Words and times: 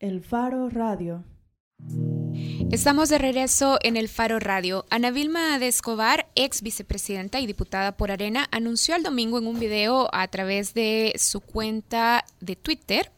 El 0.00 0.22
Faro 0.22 0.70
Radio. 0.70 1.26
Estamos 2.70 3.10
de 3.10 3.18
regreso 3.18 3.78
en 3.82 3.98
el 3.98 4.08
Faro 4.08 4.38
Radio. 4.38 4.86
Ana 4.88 5.10
Vilma 5.10 5.58
de 5.58 5.68
Escobar, 5.68 6.30
ex 6.34 6.62
vicepresidenta 6.62 7.38
y 7.38 7.46
diputada 7.46 7.98
por 7.98 8.10
Arena, 8.10 8.48
anunció 8.50 8.96
el 8.96 9.02
domingo 9.02 9.38
en 9.38 9.46
un 9.46 9.60
video 9.60 10.08
a 10.14 10.26
través 10.28 10.72
de 10.72 11.12
su 11.18 11.42
cuenta 11.42 12.24
de 12.40 12.56
Twitter 12.56 13.12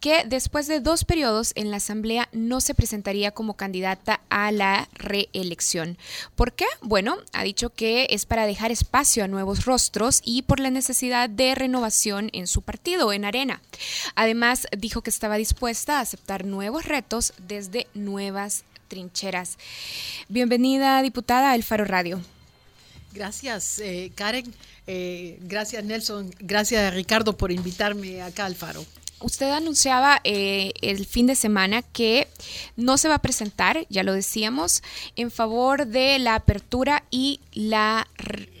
que 0.00 0.24
después 0.26 0.66
de 0.66 0.80
dos 0.80 1.04
periodos 1.04 1.52
en 1.54 1.70
la 1.70 1.78
Asamblea 1.78 2.28
no 2.32 2.60
se 2.60 2.74
presentaría 2.74 3.30
como 3.30 3.54
candidata 3.54 4.20
a 4.28 4.50
la 4.52 4.88
reelección. 4.94 5.98
¿Por 6.34 6.52
qué? 6.52 6.66
Bueno, 6.80 7.16
ha 7.32 7.44
dicho 7.44 7.70
que 7.70 8.06
es 8.10 8.26
para 8.26 8.46
dejar 8.46 8.70
espacio 8.70 9.24
a 9.24 9.28
nuevos 9.28 9.64
rostros 9.64 10.20
y 10.24 10.42
por 10.42 10.60
la 10.60 10.70
necesidad 10.70 11.30
de 11.30 11.54
renovación 11.54 12.30
en 12.32 12.46
su 12.46 12.62
partido, 12.62 13.12
en 13.12 13.24
Arena. 13.24 13.60
Además, 14.14 14.66
dijo 14.76 15.02
que 15.02 15.10
estaba 15.10 15.36
dispuesta 15.36 15.98
a 15.98 16.00
aceptar 16.00 16.44
nuevos 16.44 16.84
retos 16.84 17.32
desde 17.38 17.86
nuevas 17.94 18.64
trincheras. 18.88 19.58
Bienvenida, 20.28 21.02
diputada, 21.02 21.52
al 21.52 21.62
Faro 21.62 21.84
Radio. 21.84 22.20
Gracias, 23.12 23.78
eh, 23.78 24.12
Karen. 24.14 24.52
Eh, 24.86 25.38
gracias, 25.40 25.82
Nelson. 25.84 26.30
Gracias, 26.38 26.92
Ricardo, 26.94 27.36
por 27.36 27.50
invitarme 27.50 28.22
acá 28.22 28.44
al 28.44 28.54
Faro. 28.54 28.84
Usted 29.20 29.50
anunciaba 29.50 30.20
eh, 30.24 30.72
el 30.82 31.06
fin 31.06 31.26
de 31.26 31.36
semana 31.36 31.80
que 31.80 32.28
no 32.76 32.98
se 32.98 33.08
va 33.08 33.14
a 33.14 33.22
presentar, 33.22 33.86
ya 33.88 34.02
lo 34.02 34.12
decíamos, 34.12 34.82
en 35.16 35.30
favor 35.30 35.86
de 35.86 36.18
la 36.18 36.34
apertura 36.34 37.02
y 37.10 37.40
la 37.52 38.06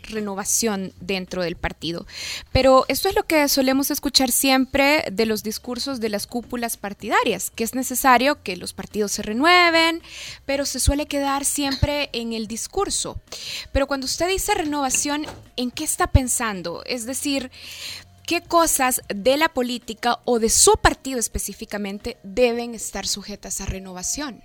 renovación 0.06 0.92
dentro 1.00 1.42
del 1.42 1.56
partido. 1.56 2.06
Pero 2.52 2.86
esto 2.88 3.08
es 3.08 3.14
lo 3.14 3.24
que 3.24 3.48
solemos 3.48 3.90
escuchar 3.90 4.30
siempre 4.30 5.04
de 5.12 5.26
los 5.26 5.42
discursos 5.42 6.00
de 6.00 6.08
las 6.08 6.26
cúpulas 6.26 6.76
partidarias, 6.76 7.50
que 7.50 7.64
es 7.64 7.74
necesario 7.74 8.42
que 8.42 8.56
los 8.56 8.72
partidos 8.72 9.12
se 9.12 9.22
renueven, 9.22 10.00
pero 10.46 10.64
se 10.64 10.80
suele 10.80 11.06
quedar 11.06 11.44
siempre 11.44 12.08
en 12.12 12.32
el 12.32 12.46
discurso. 12.46 13.20
Pero 13.72 13.86
cuando 13.86 14.06
usted 14.06 14.28
dice 14.28 14.54
renovación, 14.54 15.26
¿en 15.56 15.70
qué 15.70 15.84
está 15.84 16.06
pensando? 16.06 16.82
Es 16.86 17.04
decir, 17.04 17.50
¿Qué 18.26 18.42
cosas 18.42 19.02
de 19.06 19.36
la 19.36 19.48
política 19.48 20.18
o 20.24 20.40
de 20.40 20.50
su 20.50 20.72
partido 20.82 21.20
específicamente 21.20 22.16
deben 22.24 22.74
estar 22.74 23.06
sujetas 23.06 23.60
a 23.60 23.66
renovación? 23.66 24.42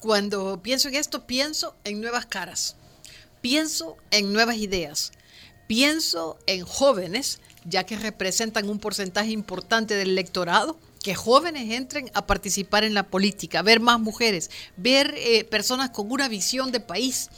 Cuando 0.00 0.62
pienso 0.62 0.88
en 0.88 0.94
esto, 0.94 1.26
pienso 1.26 1.76
en 1.84 2.00
nuevas 2.00 2.24
caras, 2.24 2.76
pienso 3.42 3.98
en 4.10 4.32
nuevas 4.32 4.56
ideas, 4.56 5.12
pienso 5.66 6.38
en 6.46 6.64
jóvenes, 6.64 7.40
ya 7.66 7.84
que 7.84 7.98
representan 7.98 8.66
un 8.70 8.78
porcentaje 8.78 9.30
importante 9.30 9.94
del 9.94 10.12
electorado, 10.12 10.80
que 11.02 11.14
jóvenes 11.14 11.74
entren 11.74 12.10
a 12.14 12.26
participar 12.26 12.82
en 12.82 12.94
la 12.94 13.08
política, 13.08 13.60
ver 13.60 13.80
más 13.80 14.00
mujeres, 14.00 14.50
ver 14.78 15.12
eh, 15.18 15.44
personas 15.44 15.90
con 15.90 16.10
una 16.10 16.28
visión 16.28 16.72
de 16.72 16.80
país 16.80 17.28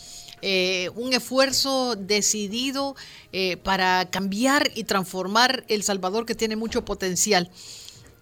eh, 0.43 0.91
un 0.95 1.13
esfuerzo 1.13 1.97
decidido 1.97 2.97
eh, 3.33 3.57
para 3.57 4.09
cambiar 4.11 4.71
y 4.75 4.85
transformar 4.85 5.65
El 5.69 5.83
Salvador 5.83 6.27
que 6.27 6.35
tiene 6.35 6.57
mucho 6.57 6.85
potencial. 6.85 7.51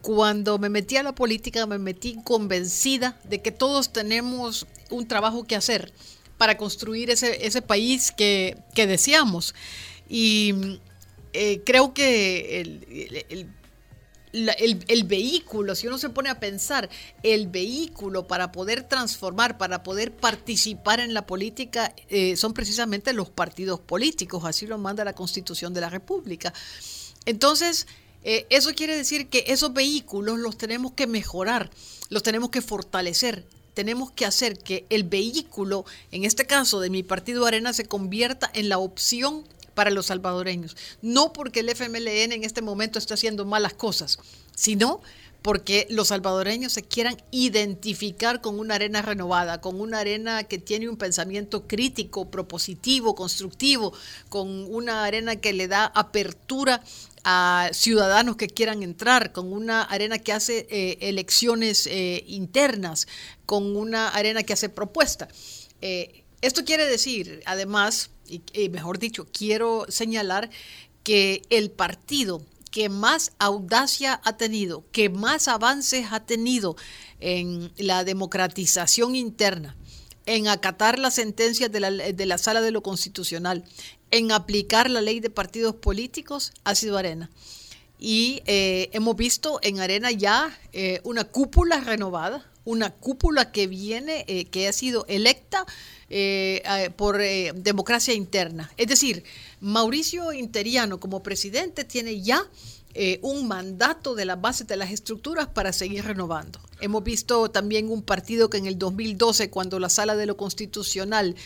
Cuando 0.02 0.58
me 0.58 0.68
metí 0.68 0.96
a 0.96 1.02
la 1.02 1.14
política 1.14 1.66
me 1.66 1.78
metí 1.78 2.16
convencida 2.22 3.18
de 3.24 3.42
que 3.42 3.50
todos 3.50 3.92
tenemos 3.92 4.66
un 4.90 5.08
trabajo 5.08 5.44
que 5.44 5.56
hacer 5.56 5.92
para 6.38 6.56
construir 6.56 7.10
ese, 7.10 7.62
país 7.62 8.12
que, 8.12 8.56
deseamos. 8.74 9.54
Y 10.08 10.78
eh, 11.32 11.62
creo 11.64 11.92
que 11.94 12.60
el, 12.60 13.48
vehículo, 15.04 15.74
si 15.74 15.86
uno 15.86 15.98
se 15.98 16.10
pone 16.10 16.28
a 16.28 16.38
pensar, 16.40 16.88
el 17.22 17.46
vehículo 17.46 18.26
para 18.26 18.52
poder 18.52 18.82
transformar, 18.82 19.58
para 19.58 19.82
poder 19.82 20.14
participar 20.14 21.00
en 21.00 21.14
la 21.14 21.26
política, 21.26 21.94
eh, 22.08 22.36
son 22.36 22.52
precisamente 22.52 23.12
los 23.12 23.30
partidos 23.30 23.80
políticos, 23.80 24.44
así 24.44 24.66
lo 24.66 24.78
manda 24.78 25.04
la 25.04 25.14
Constitución 25.14 25.72
de 25.74 25.80
la 25.80 25.90
República. 25.90 26.52
Entonces, 27.24 27.86
eh, 28.24 28.46
eso 28.50 28.74
quiere 28.74 28.96
decir 28.96 29.28
que 29.28 29.44
esos 29.46 29.72
vehículos 29.72 30.38
los 30.38 30.58
tenemos 30.58 30.92
que 30.92 31.06
mejorar, 31.06 31.70
los 32.08 32.22
tenemos 32.22 32.50
que 32.50 32.60
fortalecer, 32.60 33.46
tenemos 33.74 34.10
que 34.10 34.24
hacer 34.24 34.58
que 34.58 34.86
el 34.88 35.04
vehículo, 35.04 35.84
en 36.10 36.24
este 36.24 36.46
caso 36.46 36.80
de 36.80 36.90
mi 36.90 37.02
partido 37.02 37.44
Arena, 37.44 37.72
se 37.72 37.84
convierta 37.84 38.50
en 38.54 38.68
la 38.68 38.78
opción 38.78 39.44
para 39.76 39.90
los 39.90 40.06
salvadoreños. 40.06 40.74
No 41.02 41.34
porque 41.34 41.60
el 41.60 41.68
FMLN 41.68 42.32
en 42.32 42.44
este 42.44 42.62
momento 42.62 42.98
esté 42.98 43.14
haciendo 43.14 43.44
malas 43.44 43.74
cosas, 43.74 44.18
sino 44.56 45.02
porque 45.42 45.86
los 45.90 46.08
salvadoreños 46.08 46.72
se 46.72 46.82
quieran 46.82 47.22
identificar 47.30 48.40
con 48.40 48.58
una 48.58 48.74
arena 48.74 49.02
renovada, 49.02 49.60
con 49.60 49.80
una 49.80 50.00
arena 50.00 50.44
que 50.44 50.58
tiene 50.58 50.88
un 50.88 50.96
pensamiento 50.96 51.68
crítico, 51.68 52.30
propositivo, 52.30 53.14
constructivo, 53.14 53.92
con 54.28 54.48
una 54.74 55.04
arena 55.04 55.36
que 55.36 55.52
le 55.52 55.68
da 55.68 55.84
apertura 55.94 56.82
a 57.22 57.68
ciudadanos 57.72 58.36
que 58.36 58.48
quieran 58.48 58.82
entrar, 58.82 59.32
con 59.32 59.52
una 59.52 59.82
arena 59.82 60.18
que 60.18 60.32
hace 60.32 60.66
eh, 60.70 60.98
elecciones 61.02 61.86
eh, 61.86 62.24
internas, 62.26 63.06
con 63.44 63.76
una 63.76 64.08
arena 64.08 64.42
que 64.42 64.54
hace 64.54 64.68
propuesta. 64.68 65.28
Eh, 65.82 66.24
esto 66.40 66.64
quiere 66.64 66.86
decir, 66.86 67.42
además, 67.44 68.10
y, 68.28 68.68
mejor 68.68 68.98
dicho, 68.98 69.26
quiero 69.32 69.86
señalar 69.88 70.50
que 71.02 71.42
el 71.50 71.70
partido 71.70 72.42
que 72.70 72.88
más 72.88 73.32
audacia 73.38 74.20
ha 74.24 74.36
tenido, 74.36 74.84
que 74.92 75.08
más 75.08 75.48
avances 75.48 76.06
ha 76.10 76.20
tenido 76.26 76.76
en 77.20 77.72
la 77.78 78.04
democratización 78.04 79.14
interna, 79.14 79.76
en 80.26 80.48
acatar 80.48 80.98
las 80.98 81.14
sentencias 81.14 81.72
de 81.72 81.80
la, 81.80 81.90
de 81.90 82.26
la 82.26 82.36
sala 82.36 82.60
de 82.60 82.72
lo 82.72 82.82
constitucional, 82.82 83.64
en 84.10 84.32
aplicar 84.32 84.90
la 84.90 85.00
ley 85.00 85.20
de 85.20 85.30
partidos 85.30 85.74
políticos, 85.76 86.52
ha 86.64 86.74
sido 86.74 86.98
Arena. 86.98 87.30
Y 87.98 88.42
eh, 88.46 88.90
hemos 88.92 89.16
visto 89.16 89.58
en 89.62 89.80
Arena 89.80 90.10
ya 90.10 90.56
eh, 90.72 91.00
una 91.04 91.24
cúpula 91.24 91.80
renovada, 91.80 92.44
una 92.64 92.90
cúpula 92.90 93.52
que 93.52 93.66
viene, 93.66 94.24
eh, 94.28 94.44
que 94.46 94.68
ha 94.68 94.72
sido 94.72 95.06
electa 95.08 95.64
eh, 96.08 96.90
por 96.96 97.20
eh, 97.20 97.52
democracia 97.54 98.14
interna. 98.14 98.70
Es 98.76 98.86
decir, 98.86 99.24
Mauricio 99.60 100.32
Interiano 100.32 101.00
como 101.00 101.22
presidente 101.22 101.84
tiene 101.84 102.20
ya 102.20 102.46
un 103.20 103.46
mandato 103.46 104.14
de 104.14 104.24
las 104.24 104.40
bases 104.40 104.66
de 104.66 104.78
las 104.78 104.90
estructuras 104.90 105.48
para 105.48 105.74
seguir 105.74 106.06
renovando. 106.06 106.58
Hemos 106.80 107.04
visto 107.04 107.50
también 107.50 107.90
un 107.90 108.00
partido 108.00 108.48
que 108.48 108.56
en 108.56 108.64
el 108.64 108.78
2012, 108.78 109.50
cuando 109.50 109.78
la 109.78 109.90
sala 109.90 110.16
de 110.16 110.24
lo 110.24 110.38
constitucional 110.38 111.36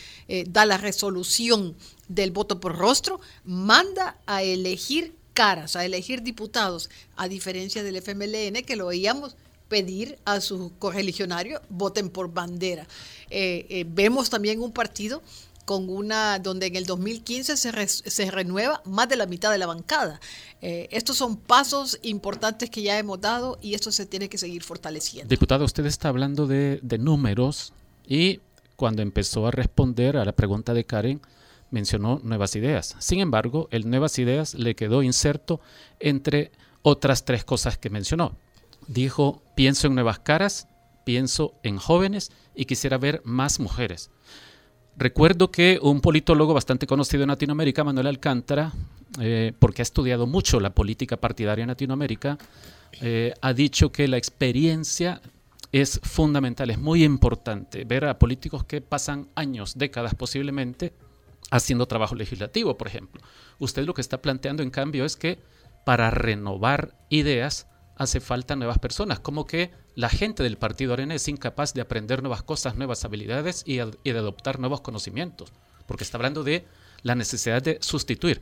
da 0.47 0.65
la 0.65 0.77
resolución 0.77 1.75
del 2.07 2.31
voto 2.31 2.61
por 2.61 2.77
rostro, 2.77 3.19
manda 3.43 4.15
a 4.27 4.43
elegir 4.43 5.13
caras, 5.33 5.75
a 5.75 5.83
elegir 5.83 6.21
diputados, 6.21 6.89
a 7.17 7.27
diferencia 7.27 7.83
del 7.83 7.97
FMLN 8.01 8.63
que 8.65 8.77
lo 8.77 8.87
veíamos 8.87 9.35
pedir 9.71 10.19
a 10.25 10.41
sus 10.41 10.73
correligionarios 10.79 11.61
voten 11.69 12.09
por 12.09 12.33
bandera. 12.33 12.85
Eh, 13.29 13.65
eh, 13.69 13.85
vemos 13.87 14.29
también 14.29 14.59
un 14.59 14.73
partido 14.73 15.23
con 15.63 15.87
una 15.87 16.39
donde 16.39 16.65
en 16.65 16.75
el 16.75 16.85
2015 16.85 17.55
se, 17.55 17.87
se 17.87 18.31
renueva 18.31 18.81
más 18.83 19.07
de 19.07 19.15
la 19.15 19.27
mitad 19.27 19.49
de 19.49 19.57
la 19.57 19.67
bancada. 19.67 20.19
Eh, 20.61 20.89
estos 20.91 21.15
son 21.15 21.37
pasos 21.37 21.97
importantes 22.01 22.69
que 22.69 22.81
ya 22.81 22.99
hemos 22.99 23.21
dado 23.21 23.59
y 23.61 23.73
esto 23.73 23.93
se 23.93 24.05
tiene 24.05 24.27
que 24.27 24.37
seguir 24.37 24.61
fortaleciendo. 24.61 25.29
Diputado, 25.29 25.63
usted 25.63 25.85
está 25.85 26.09
hablando 26.09 26.47
de, 26.47 26.81
de 26.83 26.97
números 26.97 27.71
y 28.05 28.41
cuando 28.75 29.01
empezó 29.01 29.47
a 29.47 29.51
responder 29.51 30.17
a 30.17 30.25
la 30.25 30.33
pregunta 30.33 30.73
de 30.73 30.83
Karen, 30.83 31.21
mencionó 31.69 32.19
nuevas 32.25 32.57
ideas. 32.57 32.97
Sin 32.99 33.21
embargo, 33.21 33.69
el 33.71 33.89
nuevas 33.89 34.19
ideas 34.19 34.53
le 34.53 34.75
quedó 34.75 35.01
inserto 35.01 35.61
entre 36.01 36.51
otras 36.81 37.23
tres 37.23 37.45
cosas 37.45 37.77
que 37.77 37.89
mencionó 37.89 38.35
dijo, 38.87 39.41
pienso 39.55 39.87
en 39.87 39.95
nuevas 39.95 40.19
caras, 40.19 40.67
pienso 41.03 41.55
en 41.63 41.77
jóvenes 41.77 42.31
y 42.55 42.65
quisiera 42.65 42.97
ver 42.97 43.21
más 43.23 43.59
mujeres. 43.59 44.11
Recuerdo 44.97 45.51
que 45.51 45.79
un 45.81 46.01
politólogo 46.01 46.53
bastante 46.53 46.85
conocido 46.85 47.23
en 47.23 47.29
Latinoamérica, 47.29 47.83
Manuel 47.83 48.07
Alcántara, 48.07 48.71
eh, 49.19 49.53
porque 49.57 49.81
ha 49.81 49.83
estudiado 49.83 50.27
mucho 50.27 50.59
la 50.59 50.75
política 50.75 51.17
partidaria 51.17 51.63
en 51.63 51.69
Latinoamérica, 51.69 52.37
eh, 53.01 53.33
ha 53.41 53.53
dicho 53.53 53.91
que 53.91 54.07
la 54.07 54.17
experiencia 54.17 55.21
es 55.71 55.99
fundamental, 56.03 56.69
es 56.69 56.79
muy 56.79 57.03
importante 57.03 57.85
ver 57.85 58.05
a 58.05 58.19
políticos 58.19 58.65
que 58.65 58.81
pasan 58.81 59.29
años, 59.35 59.77
décadas 59.77 60.13
posiblemente, 60.15 60.93
haciendo 61.49 61.87
trabajo 61.87 62.15
legislativo, 62.15 62.77
por 62.77 62.87
ejemplo. 62.87 63.21
Usted 63.59 63.85
lo 63.85 63.93
que 63.93 64.01
está 64.01 64.21
planteando, 64.21 64.63
en 64.63 64.69
cambio, 64.69 65.05
es 65.05 65.15
que 65.15 65.39
para 65.85 66.11
renovar 66.11 66.95
ideas 67.09 67.67
hace 68.01 68.19
falta 68.19 68.55
nuevas 68.55 68.79
personas, 68.79 69.19
como 69.19 69.45
que 69.45 69.69
la 69.95 70.09
gente 70.09 70.41
del 70.41 70.57
Partido 70.57 70.93
Arena 70.93 71.13
es 71.13 71.27
incapaz 71.27 71.73
de 71.75 71.81
aprender 71.81 72.23
nuevas 72.23 72.41
cosas, 72.41 72.75
nuevas 72.75 73.05
habilidades 73.05 73.63
y, 73.65 73.75
de 73.75 74.17
adoptar 74.17 74.59
nuevos 74.59 74.81
conocimientos, 74.81 75.53
porque 75.85 76.03
está 76.03 76.17
hablando 76.17 76.43
de 76.43 76.65
la 77.03 77.13
necesidad 77.13 77.61
de 77.61 77.77
sustituir. 77.81 78.41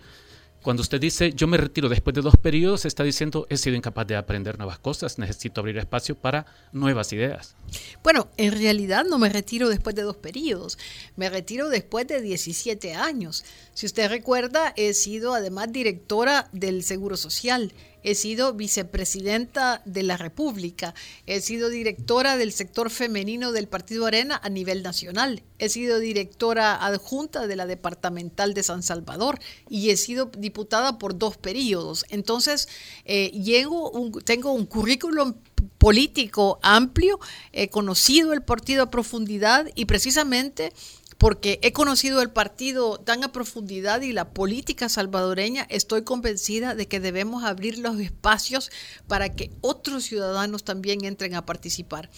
Cuando 0.62 0.82
usted 0.82 1.00
dice 1.00 1.32
yo 1.34 1.48
me 1.48 1.56
retiro 1.56 1.88
después 1.88 2.14
de 2.14 2.22
dos 2.22 2.36
periodos, 2.36 2.84
está 2.86 3.04
diciendo 3.04 3.48
he 3.50 3.56
sido 3.56 3.78
incapaz 3.78 4.08
de 4.08 4.18
aprender 4.18 4.58
nuevas 4.58 4.80
cosas, 4.80 5.18
necesito 5.18 5.62
abrir 5.62 5.78
espacio 5.78 6.16
para 6.16 6.46
nuevas 6.74 7.14
ideas. 7.14 7.56
Bueno, 8.04 8.28
en 8.36 8.52
realidad 8.52 9.06
no 9.06 9.18
me 9.18 9.30
retiro 9.30 9.70
después 9.70 9.96
de 9.96 10.02
dos 10.02 10.18
periodos, 10.18 10.78
me 11.16 11.30
retiro 11.30 11.70
después 11.70 12.08
de 12.08 12.22
17 12.22 12.94
años. 12.94 13.46
Si 13.74 13.86
usted 13.86 14.10
recuerda, 14.10 14.74
he 14.76 14.94
sido 14.94 15.34
además 15.34 15.72
directora 15.72 16.50
del 16.52 16.84
Seguro 16.84 17.16
Social 17.16 17.74
he 18.04 18.16
sido 18.16 18.54
vicepresidenta 18.54 19.82
de 19.86 20.04
la 20.04 20.18
República, 20.18 20.94
he 21.26 21.42
sido 21.42 21.70
directora 21.70 22.38
del 22.38 22.52
sector 22.52 22.90
femenino 22.90 23.52
del 23.52 23.68
Partido 23.68 24.06
Arena 24.06 24.40
a 24.44 24.50
nivel 24.50 24.84
nacional, 24.84 25.44
he 25.58 25.70
sido 25.70 26.00
directora 26.00 26.86
adjunta 26.86 27.48
de 27.48 27.56
la 27.56 27.66
departamental 27.66 28.54
de 28.54 28.64
San 28.64 28.84
Salvador 28.84 29.40
y 29.70 29.90
he 29.90 29.98
sido 29.98 30.32
diputada 30.38 30.98
por 30.98 31.18
dos 31.18 31.38
periodos. 31.38 32.06
Entonces, 32.10 32.68
eh, 33.06 33.30
llego 33.32 33.92
tengo 34.24 34.52
un 34.54 34.66
currículum 34.66 35.36
político 35.78 36.60
amplio, 36.62 37.20
he 37.52 37.70
conocido 37.70 38.34
el 38.34 38.44
partido 38.44 38.84
a 38.84 38.92
profundidad 38.92 39.68
y 39.76 39.86
precisamente 39.86 40.74
porque 41.20 41.60
he 41.62 41.74
conocido 41.74 42.22
el 42.22 42.32
partido 42.32 42.98
tan 42.98 43.26
a 43.26 43.32
profundidad 43.34 44.02
y 44.02 44.14
la 44.14 44.30
política 44.30 44.88
salvadoreña, 44.88 45.68
estoy 45.70 46.04
convencida 46.04 46.76
de 46.76 46.88
que 46.88 47.02
debemos 47.02 47.44
abrir 47.44 47.78
los 47.78 48.00
espacios 48.00 48.72
para 49.06 49.36
que 49.36 49.52
otros 49.60 50.06
ciudadanos 50.06 50.64
también 50.64 51.04
entren 51.04 51.36
a 51.36 51.46
participar. 51.46 52.10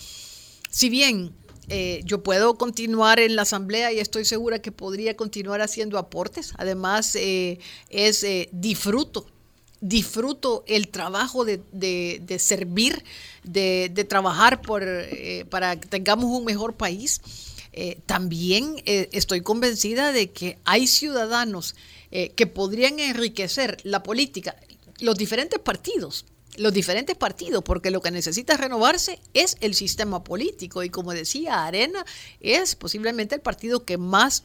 Si 0.70 0.90
bien 0.90 1.34
eh, 1.68 2.02
yo 2.06 2.22
puedo 2.22 2.60
continuar 2.60 3.20
en 3.20 3.36
la 3.36 3.42
asamblea 3.42 3.92
y 3.92 4.00
estoy 4.00 4.24
segura 4.24 4.62
que 4.62 4.72
podría 4.72 5.18
continuar 5.18 5.62
haciendo 5.62 5.98
aportes, 5.98 6.54
además 6.58 7.16
eh, 7.16 7.58
es 7.90 8.24
eh, 8.24 8.50
disfruto 8.52 9.26
disfruto 9.84 10.64
el 10.68 10.90
trabajo 10.90 11.44
de, 11.44 11.60
servir, 12.38 13.04
de, 13.44 14.06
trabajar 14.08 14.62
para 14.62 15.80
que 15.80 15.88
tengamos 15.88 16.26
un 16.26 16.46
mejor 16.46 16.76
país. 16.76 17.20
Eh, 17.74 18.00
también 18.06 18.76
eh, 18.86 19.10
estoy 19.14 19.42
convencida 19.42 20.12
de 20.12 20.32
que 20.32 20.58
hay 20.66 20.88
ciudadanos 20.88 21.76
eh, 22.12 22.32
que 22.32 22.46
podrían 22.46 23.00
enriquecer 23.00 23.78
la 23.84 24.04
política, 24.04 24.58
los 25.00 25.16
diferentes 25.16 25.58
partidos, 25.60 26.26
los 26.58 26.74
diferentes 26.74 27.16
partidos, 27.16 27.64
porque 27.64 27.90
lo 27.90 28.02
que 28.02 28.12
necesita 28.12 28.58
renovarse 28.58 29.20
es 29.34 29.56
el 29.62 29.74
sistema 29.74 30.22
político. 30.24 30.84
Y 30.84 30.90
como 30.90 31.14
decía 31.14 31.66
Arena, 31.66 32.06
es 32.42 32.76
posiblemente 32.76 33.36
el 33.36 33.42
partido 33.42 33.86
que 33.86 33.98
más 33.98 34.44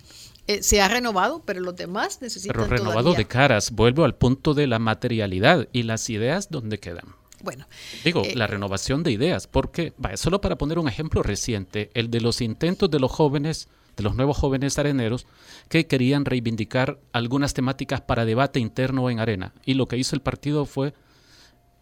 se 0.61 0.81
ha 0.81 0.87
renovado, 0.87 1.43
pero 1.45 1.59
los 1.59 1.75
demás 1.75 2.23
necesitan. 2.23 2.55
Pero 2.55 2.69
renovado 2.69 3.15
de 3.15 3.27
caras, 3.27 3.73
vuelvo 3.73 4.05
al 4.05 4.15
punto 4.15 4.55
de 4.55 4.69
la 4.69 4.79
materialidad 4.79 5.67
y 5.73 5.83
las 5.83 6.09
ideas 6.09 6.49
donde 6.51 6.79
quedan. 6.79 7.17
Bueno. 7.43 7.67
Digo, 8.05 8.23
eh, 8.25 8.35
la 8.35 8.47
renovación 8.47 9.03
de 9.03 9.13
ideas, 9.13 9.47
porque, 9.47 9.93
vaya, 9.99 10.17
solo 10.17 10.41
para 10.41 10.57
poner 10.57 10.79
un 10.79 10.89
ejemplo 10.89 11.23
reciente, 11.23 11.91
el 11.95 12.11
de 12.11 12.21
los 12.21 12.41
intentos 12.41 12.91
de 12.91 13.01
los 13.01 13.11
jóvenes, 13.11 13.69
de 13.97 14.03
los 14.03 14.15
nuevos 14.15 14.37
jóvenes 14.37 14.79
areneros, 14.79 15.27
que 15.69 15.87
querían 15.87 16.25
reivindicar 16.25 16.99
algunas 17.13 17.55
temáticas 17.55 18.01
para 18.01 18.25
debate 18.25 18.61
interno 18.61 19.11
en 19.11 19.21
arena. 19.21 19.53
Y 19.65 19.75
lo 19.75 19.87
que 19.87 19.97
hizo 19.97 20.17
el 20.17 20.23
partido 20.23 20.67
fue 20.67 20.95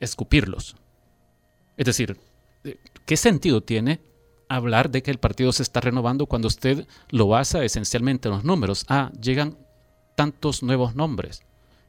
escupirlos. 0.01 0.77
Es 1.77 1.87
decir, 1.87 2.17
eh, 2.65 2.79
¿qué 3.07 3.17
sentido 3.17 3.63
tiene 3.63 4.01
hablar 4.49 4.91
de 4.91 5.03
que 5.03 5.11
el 5.11 5.19
partido 5.19 5.53
se 5.53 5.63
está 5.63 5.81
renovando 5.81 6.27
cuando 6.27 6.49
usted 6.49 6.87
lo 7.11 7.29
basa 7.29 7.65
esencialmente 7.65 8.29
en 8.29 8.35
los 8.35 8.45
números? 8.45 8.85
Ah, 8.89 9.11
llegan 9.21 9.59
tantos 10.17 10.63
nuevos 10.63 10.95
nombres. 10.95 11.43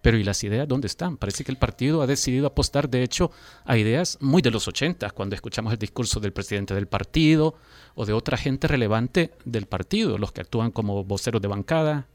Pero 0.06 0.19
¿y 0.19 0.24
las 0.24 0.44
ideas 0.44 0.68
dónde 0.68 0.86
están? 0.86 1.18
Parece 1.18 1.44
que 1.44 1.52
el 1.52 1.57
partido 1.57 2.04
ha 2.04 2.06
decidido 2.06 2.46
apostar, 2.46 2.88
de 2.88 3.02
hecho, 3.02 3.31
a 3.66 3.75
ideas 3.75 4.19
muy 4.22 4.44
de 4.44 4.52
los 4.52 4.68
80, 4.68 5.10
cuando 5.10 5.34
escuchamos 5.34 5.74
el 5.74 5.80
discurso 5.80 6.19
del 6.19 6.31
presidente 6.31 6.75
del 6.75 6.86
partido 6.86 7.56
o 7.96 8.06
de 8.06 8.13
otra 8.13 8.38
gente 8.38 8.68
relevante 8.68 9.31
del 9.46 9.66
partido, 9.66 10.19
los 10.19 10.31
que 10.31 10.42
actúan 10.42 10.69
como 10.69 11.04
voceros 11.04 11.42
de 11.42 11.48
bancada. 11.48 12.06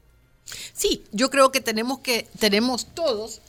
Sí, 0.71 1.03
yo 1.11 1.29
creo 1.29 1.51
que 1.51 1.59
tenemos 1.59 1.99
que 1.99 2.29
tenemos 2.39 2.85
todos 2.93 3.41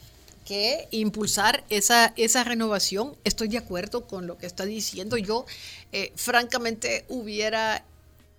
que 0.45 0.89
impulsar 0.91 1.63
esa, 1.69 2.13
esa 2.17 2.43
renovación. 2.43 3.15
Estoy 3.23 3.47
de 3.47 3.59
acuerdo 3.59 4.09
con 4.09 4.27
lo 4.27 4.39
que 4.39 4.47
está 4.47 4.65
diciendo. 4.65 5.19
Yo, 5.19 5.47
eh, 5.93 6.13
francamente, 6.17 7.05
hubiera 7.09 7.85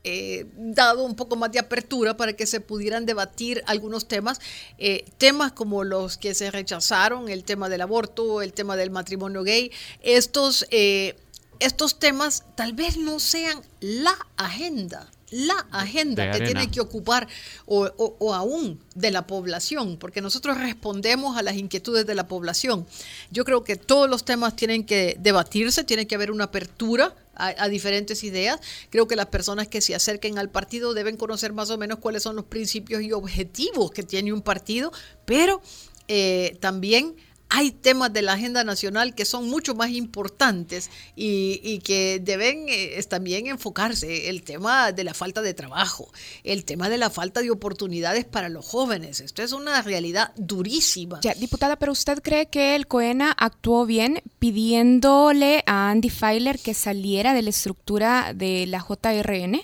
eh, 0.04 0.48
dado 0.58 1.06
un 1.06 1.16
poco 1.16 1.36
más 1.36 1.52
de 1.52 1.60
apertura 1.60 2.18
para 2.18 2.34
que 2.34 2.46
se 2.46 2.60
pudieran 2.60 3.06
debatir 3.06 3.64
algunos 3.68 4.08
temas, 4.08 4.42
eh, 4.78 5.06
temas 5.18 5.54
como 5.54 5.84
los 5.84 6.18
que 6.18 6.34
se 6.34 6.52
rechazaron, 6.52 7.30
el 7.30 7.44
tema 7.44 7.70
del 7.70 7.82
aborto, 7.82 8.42
el 8.42 8.52
tema 8.52 8.76
del 8.76 8.92
matrimonio 8.92 9.44
gay, 9.44 9.72
estos, 10.02 10.66
eh, 10.72 11.16
estos 11.60 12.00
temas 12.00 12.44
tal 12.56 12.74
vez 12.74 12.98
no 12.98 13.20
sean 13.20 13.62
la 13.80 14.18
agenda 14.36 15.10
la 15.34 15.66
agenda 15.72 16.30
que 16.30 16.42
tiene 16.42 16.70
que 16.70 16.80
ocupar 16.80 17.28
o, 17.66 18.34
aún 18.34 18.80
de 18.94 19.10
la 19.10 19.26
población, 19.26 19.98
porque 19.98 20.22
nosotros 20.22 20.60
respondemos 20.60 21.38
a 21.38 21.42
las 21.42 21.56
inquietudes 21.56 22.06
de 22.06 22.14
la 22.14 22.28
población. 22.28 22.86
Yo 23.32 23.44
creo 23.44 23.64
que 23.64 23.76
todos 23.76 24.08
los 24.08 24.26
temas 24.26 24.56
tienen 24.56 24.86
que 24.86 25.18
debatirse, 25.20 25.84
tiene 25.84 26.06
que 26.06 26.14
haber 26.14 26.30
una 26.30 26.46
apertura 26.46 27.16
a, 27.35 27.68
diferentes 27.68 28.24
ideas. 28.24 28.59
Creo 28.89 29.07
que 29.07 29.15
las 29.15 29.27
personas 29.27 29.68
que 29.68 29.81
se 29.81 29.95
acerquen 29.95 30.38
al 30.38 30.50
partido 30.50 30.94
deben 30.94 31.18
conocer 31.18 31.53
más 31.53 31.69
o 31.69 31.77
menos 31.77 32.00
cuáles 32.00 32.24
son 32.24 32.35
los 32.35 32.45
principios 32.45 33.01
y 33.01 33.12
objetivos 33.12 33.91
que 33.91 34.03
tiene 34.03 34.33
un 34.33 34.41
partido, 34.41 34.91
pero 35.25 35.62
eh, 36.07 36.57
también 36.59 37.15
hay 37.56 37.70
temas 37.70 38.12
de 38.12 38.24
la 38.24 38.34
agenda 38.34 38.64
nacional 38.64 39.14
que 39.14 39.26
son 39.26 39.48
mucho 39.48 39.76
más 39.76 39.92
importantes 39.92 40.90
y, 41.16 41.80
que 41.84 42.20
deben 42.20 42.66
eh, 42.68 43.00
también 43.08 43.46
enfocarse. 43.46 44.28
El 44.30 44.42
tema 44.42 44.92
de 44.92 45.04
la 45.04 45.14
falta 45.14 45.44
de 45.44 45.54
trabajo, 45.54 46.12
el 46.44 46.66
tema 46.66 46.90
de 46.90 46.98
la 46.98 47.12
falta 47.12 47.42
de 47.42 47.52
oportunidades 47.52 48.26
para 48.26 48.50
los 48.50 48.66
jóvenes. 48.66 49.20
Esto 49.20 49.44
es 49.44 49.52
una 49.52 49.84
realidad 49.84 50.32
durísima. 50.36 51.20
Ya, 51.22 51.36
diputada, 51.36 51.76
pero 51.76 51.92
¿usted 51.92 52.24
cree 52.24 52.48
que 52.48 52.76
el 52.76 52.88
COENA 52.88 53.32
actuó 53.38 53.86
bien 53.86 54.24
pidiéndole 54.40 55.64
a 55.68 55.92
Andy 55.92 56.10
Feiler 56.10 56.58
que 56.58 56.74
saliera 56.74 57.36
de 57.36 57.44
la 57.44 57.52
estructura 57.52 58.34
de 58.34 58.66
la 58.66 58.80
JRN? 58.80 59.62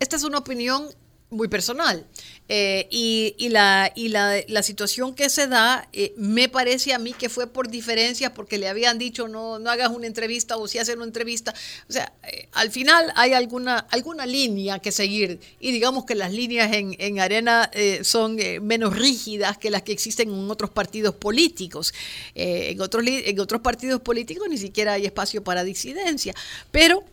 Esta 0.00 0.16
es 0.16 0.24
una 0.24 0.38
opinión 0.38 0.88
muy 1.32 1.48
personal. 1.48 2.06
Eh, 2.48 2.86
y, 2.90 3.48
la, 3.48 3.90
y 3.94 4.08
la, 4.08 4.42
la, 4.46 4.62
situación 4.62 5.14
que 5.14 5.30
se 5.30 5.46
da, 5.46 5.88
eh, 5.92 6.12
me 6.16 6.50
parece 6.50 6.92
a 6.92 6.98
mí 6.98 7.14
que 7.14 7.30
fue 7.30 7.46
por 7.46 7.68
diferencia, 7.68 8.34
porque 8.34 8.58
le 8.58 8.68
habían 8.68 8.98
dicho 8.98 9.26
no, 9.26 9.58
no 9.58 9.70
hagas 9.70 9.90
una 9.90 10.06
entrevista 10.06 10.58
o 10.58 10.68
si 10.68 10.78
haces 10.78 10.96
una 10.96 11.06
entrevista. 11.06 11.54
O 11.88 11.92
sea, 11.92 12.12
eh, 12.30 12.48
al 12.52 12.70
final 12.70 13.10
hay 13.16 13.32
alguna, 13.32 13.78
alguna 13.78 14.26
línea 14.26 14.80
que 14.80 14.92
seguir. 14.92 15.40
Y 15.60 15.72
digamos 15.72 16.04
que 16.04 16.14
las 16.14 16.32
líneas 16.32 16.72
en, 16.72 16.94
en 16.98 17.20
arena 17.20 17.70
son 18.02 18.36
menos 18.60 18.96
rígidas 18.96 19.56
que 19.56 19.70
las 19.70 19.82
que 19.82 19.92
existen 19.92 20.28
en 20.28 20.50
otros 20.50 20.70
partidos 20.70 21.14
políticos. 21.14 21.94
en, 22.34 22.80
otros, 22.80 23.04
en 23.06 23.40
otros 23.40 23.62
partidos 23.62 24.02
políticos 24.02 24.46
ni 24.50 24.58
siquiera 24.58 24.94
hay 24.94 25.06
espacio 25.06 25.42
para 25.42 25.64
disidencia. 25.64 26.34
Pero 26.70 27.04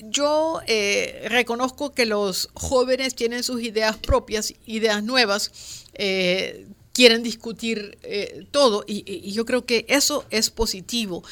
yo 0.00 0.60
eh, 0.66 1.26
reconozco 1.28 1.92
que 1.92 2.06
los 2.06 2.50
jóvenes 2.54 3.14
tienen 3.14 3.42
sus 3.42 3.62
ideas 3.62 3.96
propias, 3.96 4.54
ideas 4.66 5.02
nuevas, 5.02 5.84
eh, 5.94 6.66
quieren 6.92 7.22
discutir 7.22 7.98
eh, 8.02 8.46
todo 8.50 8.84
y, 8.86 9.32
yo 9.32 9.44
creo 9.44 9.66
que 9.66 9.84
eso 9.88 10.24
es 10.30 10.50
positivo. 10.50 11.22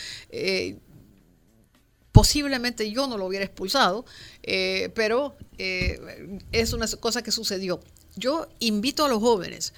posiblemente 2.12 2.90
yo 2.90 3.07
no 3.07 3.16
lo 3.16 3.26
hubiera 3.26 3.45
expulsado, 3.45 4.04
pero 4.42 5.37
es 5.57 6.73
una 6.73 6.87
cosa 7.00 7.23
que 7.23 7.33
sucedió. 7.33 7.81
Yo 8.16 8.49
invito 8.61 9.04
a 9.04 9.09
los 9.09 9.21
jóvenes 9.21 9.73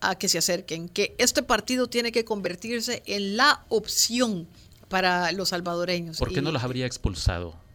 a 0.00 0.16
que 0.16 0.28
se 0.28 0.38
acerquen, 0.38 0.88
que 0.88 1.14
este 1.18 1.42
partido 1.42 1.88
tiene 1.88 2.12
que 2.12 2.24
convertirse 2.24 3.02
en 3.06 3.36
la 3.36 3.64
opción 3.68 4.48
para 4.88 5.32
los 5.32 5.50
salvadoreños. 5.50 6.18
¿Por 6.18 6.32
qué 6.32 6.42
no 6.42 6.50
los 6.52 6.62
habría 6.62 6.86
expulsado? 6.86 7.65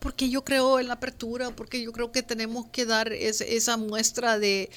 Porque 0.00 0.30
yo 0.30 0.42
creo 0.44 0.80
en 0.80 0.88
la 0.88 0.94
apertura, 0.94 1.50
porque 1.50 1.80
yo 1.80 1.92
creo 1.92 2.10
que 2.10 2.22
tenemos 2.22 2.66
que 2.72 2.86
dar 2.86 3.12
esa 3.12 3.76
muestra 3.76 4.38
de, 4.38 4.70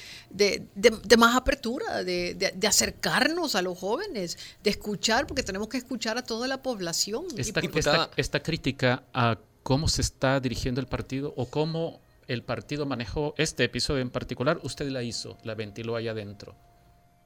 más 1.18 1.34
apertura, 1.34 2.04
de, 2.04 2.54
acercarnos 2.68 3.54
a 3.54 3.62
los 3.62 3.76
jóvenes, 3.76 4.38
de 4.62 4.70
escuchar, 4.70 5.26
porque 5.26 5.42
tenemos 5.42 5.68
que 5.68 5.78
escuchar 5.78 6.18
a 6.18 6.22
toda 6.22 6.46
la 6.46 6.62
población. 6.62 7.24
Esta, 7.36 7.60
esta, 7.60 8.10
esta 8.16 8.42
crítica 8.42 9.04
a 9.12 9.38
cómo 9.62 9.88
se 9.88 10.02
está 10.02 10.38
dirigiendo 10.40 10.80
el 10.80 10.86
partido 10.86 11.32
o 11.36 11.46
cómo 11.46 12.00
el 12.28 12.42
partido 12.42 12.86
manejó 12.86 13.34
este 13.38 13.64
episodio 13.64 14.02
en 14.02 14.10
particular, 14.10 14.60
usted 14.62 14.88
la 14.90 15.02
hizo, 15.02 15.38
la 15.42 15.54
ventiló 15.54 15.96
allá 15.96 16.12
adentro, 16.12 16.54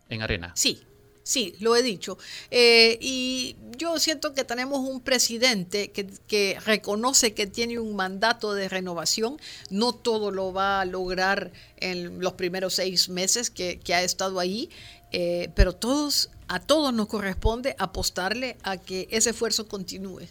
en 0.09 0.23
arena. 0.23 0.53
Sí, 0.55 0.85
Sí, 1.29 1.55
lo 1.61 1.77
he 1.77 1.83
dicho. 1.83 2.17
Eh, 2.51 2.97
y 3.03 3.55
yo 3.77 3.99
siento 3.99 4.33
que 4.33 4.45
tenemos 4.45 4.79
un 4.79 5.03
presidente 5.03 5.91
que, 5.91 6.59
reconoce 6.65 7.35
que 7.35 7.47
tiene 7.47 7.79
un 7.79 7.95
mandato 7.97 8.55
de 8.55 8.67
renovación. 8.67 9.39
No 9.69 9.93
todo 9.93 10.31
lo 10.31 10.55
va 10.55 10.81
a 10.81 10.87
lograr 10.87 11.53
en 11.77 12.21
los 12.21 12.33
primeros 12.33 12.77
seis 12.77 13.11
meses 13.11 13.51
que, 13.51 13.79
ha 13.93 14.01
estado 14.01 14.41
ahí. 14.41 14.71
eh, 15.13 15.51
pero 15.55 15.75
todos, 15.75 16.31
a 16.49 16.61
todos 16.61 16.95
nos 16.95 17.09
corresponde 17.09 17.77
apostarle 17.79 18.57
a 18.63 18.79
que 18.79 19.07
ese 19.11 19.29
esfuerzo 19.29 19.69
continúe. 19.69 20.23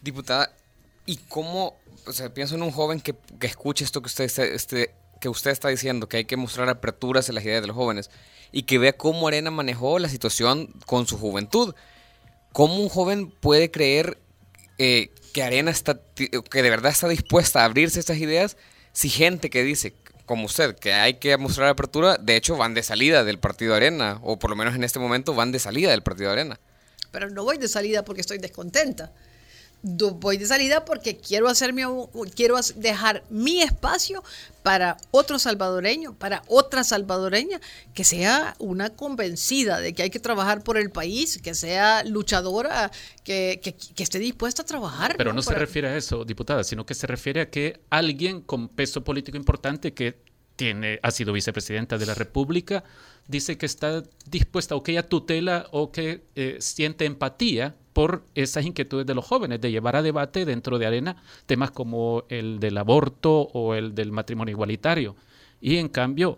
Diputada, 0.00 0.54
¿y 1.06 1.16
cómo, 1.16 1.74
o 2.06 2.12
sea, 2.12 2.32
pienso 2.32 2.54
en 2.54 2.62
un 2.62 2.70
joven 2.70 3.00
que, 3.00 3.16
que 3.40 3.48
escuche 3.48 3.84
esto 3.84 4.00
que 4.00 4.06
usted, 4.06 4.26
este, 4.26 4.94
que 5.20 5.28
usted 5.28 5.50
está 5.50 5.70
diciendo, 5.70 6.08
que 6.08 6.18
hay 6.18 6.24
que 6.24 6.36
mostrar 6.36 6.68
aperturas 6.68 7.28
en 7.28 7.34
las 7.34 7.44
ideas 7.44 7.62
de 7.62 7.66
los 7.66 7.74
jóvenes, 7.74 8.10
y 8.52 8.62
que 8.62 8.78
vea 8.78 8.92
cómo 8.92 9.28
Arena 9.28 9.50
manejó 9.50 9.98
la 9.98 10.08
situación 10.08 10.72
con 10.86 11.06
su 11.06 11.18
juventud? 11.18 11.74
¿Cómo 12.52 12.76
un 12.76 12.88
joven 12.88 13.30
puede 13.30 13.70
creer 13.70 14.18
eh, 14.78 15.10
que 15.32 15.42
Arena 15.42 15.70
está, 15.70 16.00
que 16.14 16.62
de 16.62 16.70
verdad 16.70 16.92
está 16.92 17.08
dispuesta 17.08 17.60
a 17.60 17.64
abrirse 17.64 18.00
estas 18.00 18.18
ideas 18.18 18.56
si 18.92 19.10
gente 19.10 19.50
que 19.50 19.62
dice, 19.62 19.92
como 20.24 20.46
usted, 20.46 20.74
que 20.76 20.92
hay 20.94 21.14
que 21.14 21.36
mostrar 21.36 21.68
apertura, 21.68 22.16
de 22.16 22.36
hecho 22.36 22.56
van 22.56 22.72
de 22.72 22.82
salida 22.82 23.24
del 23.24 23.38
partido 23.38 23.74
Arena, 23.74 24.18
o 24.22 24.38
por 24.38 24.50
lo 24.50 24.56
menos 24.56 24.74
en 24.74 24.84
este 24.84 24.98
momento 24.98 25.34
van 25.34 25.52
de 25.52 25.58
salida 25.58 25.90
del 25.90 26.02
partido 26.02 26.30
Arena. 26.30 26.58
Pero 27.12 27.28
no 27.30 27.44
voy 27.44 27.58
de 27.58 27.68
salida 27.68 28.04
porque 28.04 28.22
estoy 28.22 28.38
descontenta 28.38 29.12
voy 29.86 30.36
de 30.36 30.46
salida 30.46 30.84
porque 30.84 31.16
quiero 31.16 31.48
hacerme 31.48 31.84
quiero 32.34 32.56
dejar 32.74 33.22
mi 33.30 33.62
espacio 33.62 34.22
para 34.62 34.96
otro 35.12 35.38
salvadoreño, 35.38 36.14
para 36.14 36.42
otra 36.48 36.82
salvadoreña 36.82 37.60
que 37.94 38.02
sea 38.02 38.56
una 38.58 38.90
convencida 38.90 39.80
de 39.80 39.94
que 39.94 40.02
hay 40.02 40.10
que 40.10 40.18
trabajar 40.18 40.64
por 40.64 40.76
el 40.76 40.90
país, 40.90 41.40
que 41.40 41.54
sea 41.54 42.02
luchadora, 42.02 42.90
que, 43.22 43.60
esté 43.96 44.18
dispuesta 44.18 44.62
a 44.62 44.64
trabajar. 44.64 45.14
Pero 45.16 45.32
no, 45.32 45.42
se 45.42 45.54
refiere 45.54 45.88
a 45.88 45.96
eso, 45.96 46.24
diputada, 46.24 46.64
sino 46.64 46.84
que 46.84 46.94
se 46.94 47.06
refiere 47.06 47.42
a 47.42 47.50
que 47.50 47.80
alguien 47.90 48.40
con 48.40 48.68
peso 48.68 49.04
político 49.04 49.36
importante 49.36 49.94
que 49.94 50.18
tiene, 50.56 50.98
ha 51.02 51.12
sido 51.12 51.32
vicepresidenta 51.32 51.96
de 51.96 52.06
la 52.06 52.14
República, 52.14 52.82
dice 53.28 53.56
que 53.58 53.66
está 53.66 54.02
dispuesta 54.28 54.74
o 54.74 54.82
que 54.82 54.92
ella 54.92 55.06
tutela 55.06 55.68
o 55.70 55.92
que 55.92 56.24
eh, 56.34 56.56
siente 56.58 57.04
empatía 57.04 57.76
por 57.96 58.26
esas 58.34 58.66
inquietudes 58.66 59.06
de 59.06 59.14
los 59.14 59.24
jóvenes, 59.24 59.58
de 59.58 59.70
llevar 59.70 59.96
a 59.96 60.02
debate 60.02 60.44
dentro 60.44 60.78
de 60.78 60.84
Arena 60.84 61.16
temas 61.46 61.70
como 61.70 62.24
el 62.28 62.60
del 62.60 62.76
aborto 62.76 63.48
o 63.54 63.72
el 63.72 63.94
del 63.94 64.12
matrimonio 64.12 64.52
igualitario. 64.52 65.16
Y 65.62 65.78
en 65.78 65.88
cambio, 65.88 66.36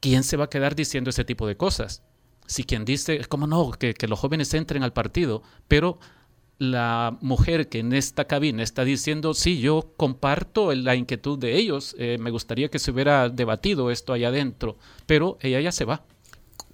¿quién 0.00 0.22
se 0.22 0.38
va 0.38 0.44
a 0.44 0.48
quedar 0.48 0.74
diciendo 0.74 1.10
ese 1.10 1.26
tipo 1.26 1.46
de 1.46 1.58
cosas? 1.58 2.02
Si 2.46 2.64
quien 2.64 2.86
dice, 2.86 3.20
¿cómo 3.28 3.46
no? 3.46 3.70
Que, 3.72 3.94
los 4.08 4.18
jóvenes 4.18 4.54
entren 4.54 4.82
al 4.82 4.94
partido, 4.94 5.42
pero 5.68 5.98
la 6.56 7.18
mujer 7.20 7.68
que 7.68 7.80
en 7.80 7.92
esta 7.92 8.24
cabina 8.24 8.62
está 8.62 8.82
diciendo, 8.82 9.34
sí, 9.34 9.60
yo 9.60 9.92
comparto 9.98 10.74
la 10.74 10.94
inquietud 10.94 11.38
de 11.38 11.56
ellos, 11.56 11.96
eh, 11.98 12.16
me 12.18 12.30
gustaría 12.30 12.70
que 12.70 12.78
se 12.78 12.92
hubiera 12.92 13.28
debatido 13.28 13.90
esto 13.90 14.14
allá 14.14 14.28
adentro, 14.28 14.78
pero 15.04 15.36
ella 15.42 15.60
ya 15.60 15.70
se 15.70 15.84
va. 15.84 16.06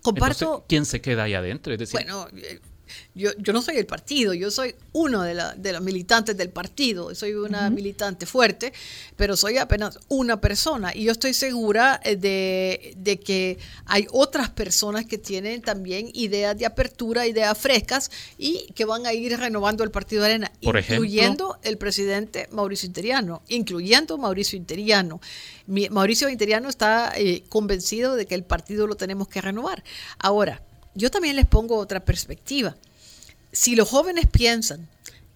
Comparto. 0.03 0.67
¿Quién 0.69 0.85
se 0.85 1.01
queda 1.01 1.25
allá 1.25 1.41
adentro? 1.41 1.73
Es 1.73 1.81
decir, 1.81 1.99
bueno, 1.99 2.29
eh, 2.37 2.61
yo, 3.15 3.31
yo 3.39 3.53
no 3.53 3.63
soy 3.63 3.77
el 3.77 3.87
partido, 3.87 4.35
yo 4.35 4.51
soy 4.51 4.75
uno 4.93 5.23
de, 5.23 5.35
la, 5.35 5.55
de 5.55 5.73
los 5.73 5.83
militantes 5.83 6.37
del 6.37 6.51
partido, 6.51 7.15
soy 7.15 7.35
una 7.35 7.71
militante 7.71 8.27
fuerte, 8.27 8.73
pero 9.17 9.37
soy 9.37 9.59
apenas 9.59 9.99
una 10.09 10.41
persona 10.41 10.95
y 10.95 11.05
yo 11.05 11.13
estoy 11.13 11.33
segura 11.33 12.01
eh, 12.03 12.17
de, 12.17 12.95
de, 12.97 13.21
que 13.21 13.59
hay 13.87 14.07
otras 14.11 14.51
personas 14.51 15.07
que 15.07 15.19
tienen 15.19 15.63
también 15.63 16.11
ideas 16.13 16.59
de 16.59 16.67
apertura, 16.67 17.27
ideas 17.27 17.57
frescas 17.57 18.11
y 18.37 18.67
que 18.75 18.85
van 18.85 19.07
a 19.07 19.13
ir 19.13 19.39
renovando 19.39 19.85
el 19.85 19.91
partido 19.91 20.23
de 20.23 20.31
Arena, 20.31 20.53
incluyendo 20.61 21.59
el 21.63 21.79
presidente 21.79 22.49
Mauricio 22.51 22.87
Interiano, 22.87 23.43
incluyendo 23.49 24.19
Mauricio 24.19 24.57
Interiano. 24.57 25.21
Mauricio 25.67 26.29
Interiano 26.29 26.69
está 26.69 27.13
eh, 27.17 27.45
convencido 27.49 28.17
de 28.17 28.27
que 28.27 28.35
el 28.35 28.45
partido 28.45 28.87
lo 28.87 28.97
tenemos 28.97 29.29
que 29.29 29.41
renovar. 29.41 29.85
Ahora, 30.19 30.63
yo 30.95 31.11
también 31.11 31.37
les 31.37 31.47
pongo 31.47 31.77
otra 31.77 32.05
perspectiva. 32.05 32.77
Si 33.53 33.77
los 33.77 33.89
jóvenes 33.89 34.27
piensan 34.27 34.89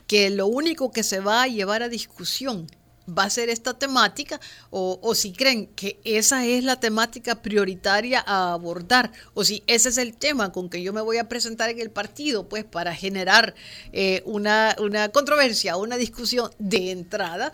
que 0.06 0.30
lo 0.30 0.46
único 0.46 0.90
que 0.90 1.02
se 1.02 1.20
va 1.20 1.42
a 1.42 1.48
llevar 1.48 1.82
a 1.82 1.88
discusión 1.88 2.66
va 3.08 3.24
a 3.24 3.30
ser 3.30 3.48
esta 3.48 3.78
temática 3.78 4.40
o, 4.70 5.14
si 5.14 5.32
creen 5.32 5.66
que 5.68 5.98
esa 6.04 6.44
es 6.44 6.64
la 6.64 6.78
temática 6.78 7.40
prioritaria 7.42 8.22
a 8.26 8.52
abordar 8.52 9.12
o 9.34 9.44
si 9.44 9.62
ese 9.66 9.88
es 9.88 9.98
el 9.98 10.14
tema 10.14 10.52
con 10.52 10.68
que 10.68 10.82
yo 10.82 10.92
me 10.92 11.00
voy 11.00 11.18
a 11.18 11.28
presentar 11.28 11.70
en 11.70 11.80
el 11.80 11.90
partido, 11.90 12.48
pues 12.48 12.64
para 12.64 12.94
generar 12.94 13.54
eh, 13.92 14.22
una, 14.26 14.76
una, 14.78 15.08
controversia, 15.08 15.76
una 15.76 15.96
discusión 15.96 16.50
de 16.58 16.90
entrada, 16.90 17.52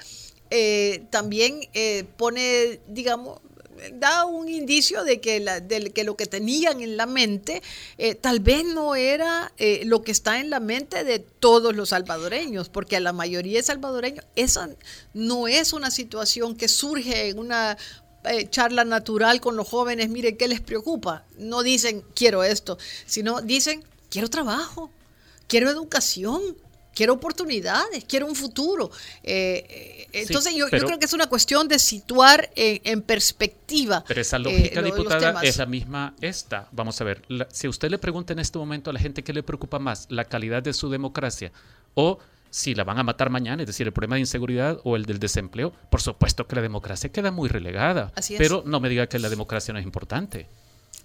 eh, 0.50 1.04
también 1.11 1.61
eh, 1.73 2.04
pone, 2.16 2.80
digamos, 2.88 3.40
da 3.95 4.25
un 4.25 4.49
indicio 4.49 5.04
de 5.04 5.21
que, 5.21 5.45
que 5.95 6.04
lo 6.04 6.16
que 6.16 6.26
tenían 6.26 6.81
en 6.81 6.97
la 6.97 7.07
mente 7.07 7.62
eh, 7.99 8.14
tal 8.14 8.40
vez 8.40 8.64
no 8.64 8.95
era 8.95 9.52
eh, 9.59 9.83
lo 9.85 10.02
que 10.02 10.12
está 10.12 10.40
en 10.40 10.50
la 10.50 10.61
mente 10.61 11.04
de 11.04 11.19
todos 11.19 11.75
los 11.75 11.90
salvadoreños, 11.90 12.69
porque 12.69 12.97
a 12.97 13.00
la 13.00 13.12
mayoría 13.12 13.59
de 13.59 13.62
salvadoreños 13.62 14.25
esa 14.37 14.69
no 15.12 15.49
es 15.49 15.73
una 15.73 15.90
situación 15.90 16.57
que 16.57 16.69
surge 16.69 17.28
en 17.28 17.38
una 17.38 17.76
eh, 18.25 18.49
charla 18.49 18.85
natural 18.85 19.40
con 19.40 19.57
los 19.57 19.69
jóvenes, 19.69 20.09
miren, 20.09 20.37
¿qué 20.37 20.49
les 20.49 20.61
preocupa? 20.61 21.25
No 21.38 21.62
dicen 21.62 22.02
quiero 22.14 22.43
esto, 22.43 22.78
sino 23.07 23.43
dicen 23.43 23.85
quiero 24.09 24.31
trabajo, 24.31 24.90
quiero 25.47 25.71
educación, 25.71 26.43
quiero 26.94 27.14
oportunidades, 27.14 28.04
quiero 28.04 28.26
un 28.26 28.34
futuro. 28.34 28.90
Eh, 29.22 29.66
eh, 29.68 30.08
entonces 30.12 30.54
yo, 30.54 30.68
creo 30.68 30.98
que 30.98 31.04
es 31.04 31.12
una 31.12 31.26
cuestión 31.26 31.68
de 31.68 31.78
situar 31.78 32.50
en, 32.54 33.02
perspectiva. 33.02 34.04
Pero 34.06 34.20
esa 34.20 34.38
lógica, 34.38 34.80
eh, 34.80 34.82
diputada, 34.84 35.42
es 35.42 35.58
la 35.58 35.66
misma 35.66 36.14
esta. 36.20 36.68
Vamos 36.72 37.00
a 37.00 37.04
ver, 37.04 37.22
si 37.50 37.68
usted 37.68 37.90
le 37.90 37.98
pregunta 37.98 38.32
en 38.32 38.38
este 38.38 38.58
momento 38.58 38.90
a 38.90 38.92
la 38.92 39.00
gente 39.00 39.22
qué 39.22 39.32
le 39.32 39.42
preocupa 39.42 39.78
más, 39.78 40.06
la 40.08 40.24
calidad 40.24 40.62
de 40.62 40.72
su 40.72 40.88
democracia 40.88 41.52
o 41.94 42.18
si 42.50 42.74
la 42.74 42.84
van 42.84 42.98
a 42.98 43.02
matar 43.02 43.30
mañana, 43.30 43.64
es 43.64 43.66
decir, 43.66 43.86
el 43.86 43.92
problema 43.92 44.14
de 44.14 44.20
inseguridad 44.20 44.78
o 44.84 44.94
el 44.94 45.06
del 45.06 45.18
desempleo, 45.18 45.72
por 45.90 46.00
supuesto 46.00 46.46
que 46.46 46.54
la 46.54 46.62
democracia 46.62 47.10
queda 47.10 47.32
muy 47.32 47.48
relegada. 47.48 48.12
Pero 48.38 48.62
no 48.64 48.78
me 48.78 48.88
diga 48.88 49.08
que 49.08 49.18
la 49.18 49.28
democracia 49.28 49.72
no 49.72 49.80
es 49.80 49.84
importante. 49.84 50.46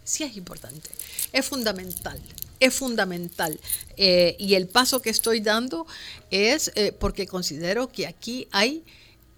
Sí 0.04 0.24
es 0.24 0.38
importante, 0.38 0.90
es 1.34 1.46
fundamental 1.46 2.20
es 2.60 2.74
fundamental. 2.74 3.60
Eh, 3.98 4.36
y 4.40 4.56
el 4.56 4.68
paso 4.68 5.02
que 5.02 5.10
estoy 5.10 5.40
dando 5.42 5.88
es 6.32 6.72
eh, 6.76 6.92
porque 6.92 7.28
considero 7.28 7.90
que 7.90 8.08
aquí 8.08 8.48
hay 8.52 8.84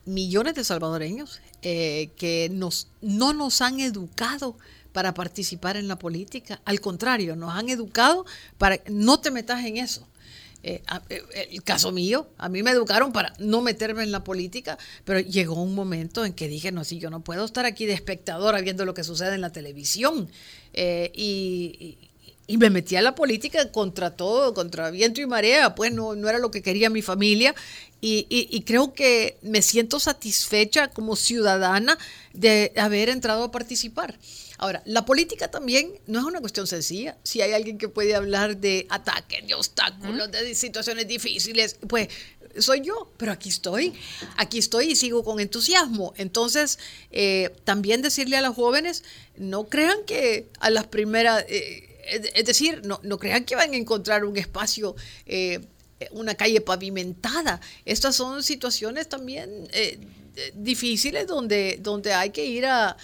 millones 0.06 0.56
de 0.56 0.64
salvadoreños 0.64 1.42
eh, 1.62 2.10
que 2.18 2.50
nos, 2.52 2.88
no 3.02 3.34
nos 3.34 3.62
han 3.62 3.80
educado 3.80 4.58
para 4.94 5.14
participar 5.14 5.78
en 5.78 5.88
la 5.88 5.98
política. 5.98 6.62
Al 6.66 6.82
contrario, 6.82 7.36
nos 7.36 7.54
han 7.54 7.70
educado 7.70 8.26
para 8.58 8.80
no 8.90 9.20
te 9.20 9.32
metas 9.32 9.64
en 9.64 9.78
eso. 9.78 10.08
el 10.64 11.64
caso 11.64 11.92
mío, 11.92 12.28
a 12.38 12.50
mí 12.50 12.62
me 12.62 12.72
educaron 12.72 13.12
para 13.12 13.34
no 13.40 13.62
meterme 13.62 14.04
en 14.04 14.12
la 14.12 14.24
política, 14.24 14.78
pero 15.06 15.20
llegó 15.20 15.62
un 15.62 15.74
momento 15.74 16.26
en 16.26 16.34
que 16.34 16.48
dije, 16.48 16.72
no, 16.72 16.84
si 16.84 17.00
yo 17.00 17.10
no 17.10 17.22
puedo 17.22 17.46
estar 17.46 17.66
aquí 17.66 17.86
de 17.86 17.94
espectadora 17.94 18.62
viendo 18.62 18.86
lo 18.86 18.94
que 18.94 19.04
sucede 19.04 19.36
en 19.36 19.42
la 19.42 19.52
televisión. 19.52 20.30
y, 20.74 21.98
y 22.52 22.58
me 22.58 22.70
metí 22.70 22.98
a 22.98 23.02
la 23.02 23.16
política 23.16 23.72
contra 23.72 24.12
todo, 24.12 24.54
contra 24.54 24.92
viento 24.92 25.22
y 25.22 25.26
marea, 25.26 25.74
pues 25.74 25.94
no, 25.94 26.16
no 26.16 26.28
era 26.28 26.38
lo 26.38 26.52
que 26.52 26.62
quería 26.62 26.90
mi 26.90 27.02
familia 27.02 27.56
y, 28.02 28.26
y, 28.30 28.62
creo 28.64 28.94
que 28.94 29.38
me 29.42 29.62
siento 29.62 30.02
satisfecha 30.02 30.90
como 30.90 31.16
ciudadana 31.16 31.98
de 32.34 32.74
haber 32.76 33.08
entrado 33.08 33.46
a 33.46 33.52
participar. 33.52 34.18
Ahora, 34.58 34.82
la 34.86 35.06
política 35.06 35.50
también 35.50 35.94
no 36.08 36.20
es 36.20 36.26
una 36.26 36.42
cuestión 36.42 36.68
sencilla. 36.68 37.16
Si 37.24 37.42
hay 37.42 37.54
alguien 37.54 37.78
que 37.78 37.88
puede 37.88 38.16
hablar 38.16 38.58
de 38.58 38.86
ataques, 38.90 39.48
de 39.48 39.54
obstáculos, 39.54 40.30
de 40.32 40.54
situaciones 40.56 41.08
difíciles, 41.08 41.78
pues 41.88 42.10
soy 42.58 42.82
yo, 42.82 43.14
pero 43.18 43.32
aquí 43.32 43.50
estoy, 43.50 43.94
aquí 44.36 44.58
estoy 44.58 44.92
y 44.92 44.96
sigo 44.96 45.24
con 45.24 45.40
entusiasmo. 45.40 46.14
Entonces, 46.18 46.80
eh, 47.12 47.54
también 47.64 48.02
decirle 48.02 48.36
a 48.36 48.42
los 48.42 48.56
jóvenes, 48.56 49.04
no 49.38 49.68
crean 49.70 50.00
que 50.06 50.50
a 50.60 50.70
las 50.70 50.88
primeras... 50.88 51.46
Eh, 51.48 51.88
es 52.12 52.46
decir, 52.46 52.82
no, 52.84 53.18
crean 53.18 53.46
que 53.46 53.56
van 53.56 53.74
a 53.74 53.78
encontrar 53.78 54.26
un 54.26 54.38
espacio, 54.38 54.96
eh, 55.26 55.60
una 56.12 56.36
calle 56.36 56.62
pavimentada. 56.62 57.62
Estas 57.86 58.16
son 58.16 58.44
situaciones 58.44 59.08
también 59.08 59.68
eh, 59.72 60.00
difíciles 60.54 61.28
donde, 61.28 61.78
donde 61.82 62.14
hay 62.14 62.32
que 62.32 62.46
ir 62.46 62.66
a, 62.66 62.98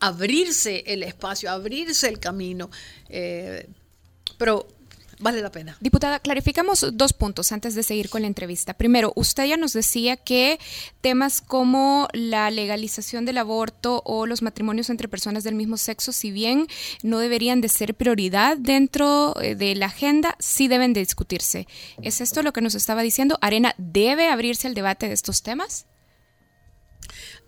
abrirse 0.00 0.84
el 0.86 1.02
espacio, 1.02 1.50
abrirse 1.50 2.06
el 2.08 2.18
camino. 2.18 2.70
Eh, 3.08 3.66
pero 4.36 4.68
vale 5.20 5.40
la 5.40 5.50
pena. 5.50 5.76
Diputada, 5.80 6.20
clarificamos 6.20 6.86
dos 6.92 7.12
puntos 7.12 7.52
antes 7.52 7.74
de 7.74 7.82
seguir 7.82 8.08
con 8.08 8.22
la 8.22 8.28
entrevista. 8.28 8.74
Primero, 8.74 9.12
usted 9.16 9.44
ya 9.44 9.56
nos 9.56 9.72
decía 9.72 10.16
que 10.16 10.58
temas 11.00 11.40
como 11.40 12.08
la 12.12 12.50
legalización 12.50 13.24
del 13.24 13.38
aborto 13.38 14.02
o 14.04 14.26
los 14.26 14.42
matrimonios 14.42 14.90
entre 14.90 15.08
personas 15.08 15.44
del 15.44 15.54
mismo 15.54 15.76
sexo, 15.76 16.12
si 16.12 16.30
bien 16.30 16.66
no 17.02 17.18
deberían 17.18 17.60
de 17.60 17.68
ser 17.68 17.94
prioridad 17.94 18.56
dentro 18.56 19.34
eh, 19.40 19.54
de 19.54 19.74
la 19.74 19.86
agenda, 19.86 20.36
sí 20.38 20.68
deben 20.68 20.92
de 20.92 21.00
discutirse. 21.00 21.66
¿Es 22.02 22.20
esto 22.20 22.42
lo 22.42 22.52
que 22.52 22.60
nos 22.60 22.74
estaba 22.74 23.02
diciendo? 23.02 23.38
¿Arena 23.40 23.74
debe 23.78 24.28
abrirse 24.28 24.66
al 24.66 24.74
debate 24.74 25.08
de 25.08 25.14
estos 25.14 25.42
temas? 25.42 25.86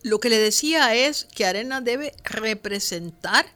Lo 0.03 0.19
que 0.19 0.31
le 0.31 0.39
decía 0.39 0.95
es 0.95 1.25
que 1.25 1.45
Arena 1.45 1.81
debe 1.81 2.15
representar, 2.25 3.47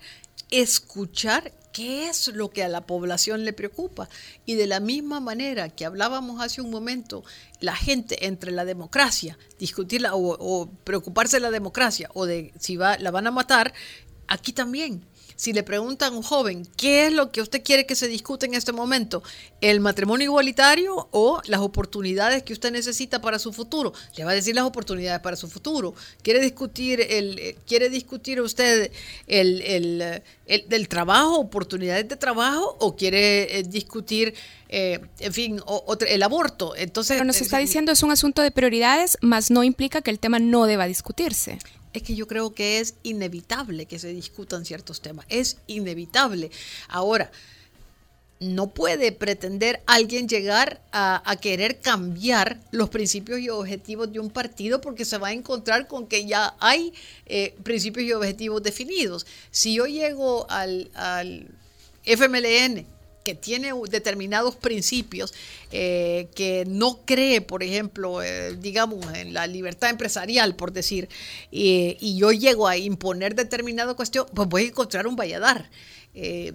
escuchar 0.50 1.52
qué 1.74 2.08
es 2.08 2.28
lo 2.28 2.50
que 2.50 2.62
a 2.62 2.68
la 2.68 2.86
población 2.86 3.44
le 3.44 3.52
preocupa. 3.52 4.08
Y 4.46 4.54
de 4.54 4.68
la 4.68 4.78
misma 4.78 5.18
manera 5.18 5.68
que 5.68 5.84
hablábamos 5.84 6.40
hace 6.40 6.62
un 6.62 6.70
momento, 6.70 7.24
la 7.60 7.74
gente 7.74 8.26
entre 8.26 8.52
la 8.52 8.64
democracia, 8.64 9.36
discutirla 9.58 10.14
o, 10.14 10.36
o 10.38 10.70
preocuparse 10.84 11.36
de 11.36 11.40
la 11.40 11.50
democracia 11.50 12.08
o 12.14 12.26
de 12.26 12.54
si 12.60 12.76
va, 12.76 12.96
la 12.98 13.10
van 13.10 13.26
a 13.26 13.32
matar, 13.32 13.74
aquí 14.28 14.52
también 14.52 15.04
si 15.36 15.52
le 15.52 15.62
preguntan 15.62 16.12
a 16.12 16.16
un 16.16 16.22
joven, 16.22 16.66
¿qué 16.76 17.06
es 17.06 17.12
lo 17.12 17.32
que 17.32 17.42
usted 17.42 17.62
quiere 17.62 17.86
que 17.86 17.94
se 17.94 18.08
discute 18.08 18.46
en 18.46 18.54
este 18.54 18.72
momento? 18.72 19.22
¿El 19.60 19.80
matrimonio 19.80 20.26
igualitario 20.26 21.08
o 21.10 21.40
las 21.46 21.60
oportunidades 21.60 22.42
que 22.42 22.52
usted 22.52 22.70
necesita 22.70 23.20
para 23.20 23.38
su 23.38 23.52
futuro? 23.52 23.92
Le 24.16 24.24
va 24.24 24.30
a 24.30 24.34
decir 24.34 24.54
las 24.54 24.64
oportunidades 24.64 25.20
para 25.20 25.36
su 25.36 25.48
futuro. 25.48 25.94
¿Quiere 26.22 26.40
discutir, 26.40 27.00
el, 27.00 27.38
eh, 27.38 27.56
¿quiere 27.66 27.90
discutir 27.90 28.40
usted 28.40 28.90
el, 29.26 29.62
el, 29.62 30.22
el 30.46 30.68
del 30.68 30.88
trabajo, 30.88 31.38
oportunidades 31.38 32.08
de 32.08 32.16
trabajo 32.16 32.76
o 32.80 32.96
quiere 32.96 33.58
eh, 33.58 33.62
discutir... 33.62 34.34
Eh, 34.76 34.98
en 35.20 35.32
fin, 35.32 35.60
o, 35.66 35.96
el 36.08 36.22
aborto. 36.24 36.74
Entonces, 36.74 37.14
Pero 37.14 37.24
nos 37.24 37.40
está 37.40 37.58
diciendo 37.58 37.92
es 37.92 38.02
un 38.02 38.10
asunto 38.10 38.42
de 38.42 38.50
prioridades, 38.50 39.16
más 39.20 39.52
no 39.52 39.62
implica 39.62 40.02
que 40.02 40.10
el 40.10 40.18
tema 40.18 40.40
no 40.40 40.66
deba 40.66 40.86
discutirse 40.86 41.58
es 41.94 42.02
que 42.02 42.14
yo 42.14 42.26
creo 42.26 42.52
que 42.52 42.80
es 42.80 42.96
inevitable 43.02 43.86
que 43.86 43.98
se 43.98 44.08
discutan 44.08 44.64
ciertos 44.64 45.00
temas. 45.00 45.24
Es 45.28 45.56
inevitable. 45.66 46.50
Ahora, 46.88 47.30
no 48.40 48.70
puede 48.70 49.12
pretender 49.12 49.82
alguien 49.86 50.28
llegar 50.28 50.82
a, 50.92 51.36
querer 51.40 51.80
cambiar 51.80 52.60
los 52.72 52.90
principios 52.90 53.38
y 53.38 53.48
objetivos 53.48 54.12
de 54.12 54.18
un 54.18 54.28
partido 54.28 54.80
porque 54.80 55.04
se 55.04 55.18
va 55.18 55.28
a 55.28 55.32
encontrar 55.32 55.86
con 55.86 56.06
que 56.06 56.26
ya 56.26 56.54
hay 56.58 56.92
eh, 57.26 57.54
principios 57.62 58.06
y 58.06 58.12
objetivos 58.12 58.62
definidos. 58.62 59.24
Si 59.50 59.74
yo 59.74 59.86
llego 59.86 60.50
al, 60.50 60.90
al 60.94 61.48
FMLN 62.02 62.84
que 63.24 63.34
tiene 63.34 63.72
determinados 63.88 64.54
principios, 64.54 65.32
eh, 65.72 66.28
que 66.36 66.64
no 66.68 67.00
cree, 67.06 67.40
por 67.40 67.62
ejemplo, 67.62 68.22
eh, 68.22 68.54
digamos, 68.56 69.04
en 69.14 69.32
la 69.32 69.46
libertad 69.46 69.88
empresarial, 69.88 70.54
por 70.54 70.72
decir, 70.72 71.08
y 71.50 72.16
yo 72.18 72.32
llego 72.32 72.68
a 72.68 72.76
imponer 72.76 73.34
determinada 73.34 73.94
cuestión, 73.94 74.26
pues 74.34 74.48
voy 74.48 74.64
a 74.64 74.66
encontrar 74.66 75.06
un 75.06 75.16
valladar. 75.16 75.70
Eh, 76.14 76.52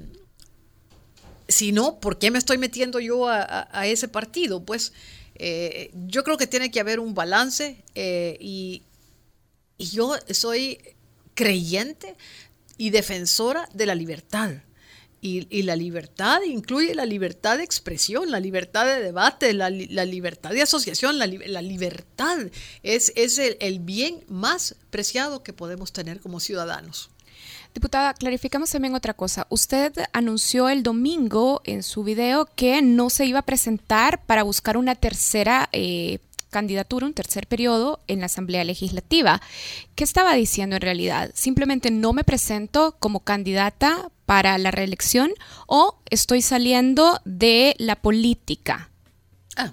si 1.48 1.72
no, 1.72 2.00
¿por 2.00 2.20
qué 2.20 2.30
me 2.30 2.38
estoy 2.38 2.60
metiendo 2.60 3.00
yo 3.00 3.28
a, 3.28 3.68
ese 3.88 4.08
partido? 4.08 4.64
Pues 4.64 4.94
yo 6.08 6.24
creo 6.24 6.38
que 6.38 6.46
tiene 6.46 6.70
que 6.70 6.80
haber 6.80 7.00
un 7.00 7.16
balance 7.16 7.84
y, 7.96 8.84
y 9.80 9.86
yo 9.90 10.16
soy 10.30 10.80
creyente 11.34 12.16
y 12.78 12.92
defensora 12.92 13.68
de 13.74 13.88
la 13.88 13.96
libertad 13.96 14.52
y, 15.22 15.64
la 15.64 15.76
libertad 15.76 16.42
incluye 16.44 16.96
la 16.96 17.06
libertad 17.06 17.58
de 17.58 17.64
expresión, 17.64 18.32
la 18.32 18.40
libertad 18.40 18.86
de 18.86 19.02
debate, 19.02 19.54
la, 19.54 19.70
libertad 19.70 20.52
de 20.52 20.62
asociación, 20.62 21.18
la, 21.20 21.28
libertad 21.28 22.38
es, 22.84 23.12
es 23.16 23.38
el, 23.38 23.80
bien 23.80 24.24
más 24.28 24.76
preciado 24.90 25.44
que 25.44 25.54
podemos 25.54 25.92
tener 25.92 26.20
como 26.22 26.40
ciudadanos. 26.40 27.10
Diputada, 27.74 28.14
clarificamos 28.14 28.72
también 28.72 28.96
otra 28.96 29.14
cosa. 29.14 29.46
Usted 29.50 29.94
anunció 30.12 30.70
el 30.70 30.82
domingo 30.82 31.62
en 31.66 31.84
su 31.84 32.04
video 32.04 32.48
que 32.56 32.82
no 32.82 33.10
se 33.10 33.26
iba 33.26 33.40
a 33.40 33.46
presentar 33.46 34.26
para 34.26 34.44
buscar 34.44 34.76
una 34.76 34.96
tercera 34.96 35.70
eh, 35.72 36.20
candidatura, 36.50 37.06
un 37.06 37.14
tercer 37.14 37.48
periodo 37.48 38.00
en 38.08 38.20
la 38.20 38.26
Asamblea 38.26 38.64
Legislativa. 38.64 39.42
¿Qué 39.96 40.04
estaba 40.04 40.34
diciendo 40.34 40.76
en 40.76 40.82
realidad? 40.82 41.32
¿Simplemente 41.34 41.92
no 41.92 42.14
me 42.14 42.24
presento 42.24 42.96
como 43.00 43.22
candidata 43.22 44.12
para 44.26 44.58
la 44.58 44.72
reelección 44.72 45.32
o 45.68 46.00
estoy 46.10 46.42
saliendo 46.42 47.20
de 47.26 47.76
la 47.78 47.96
política? 47.96 48.90
Ah. 49.56 49.72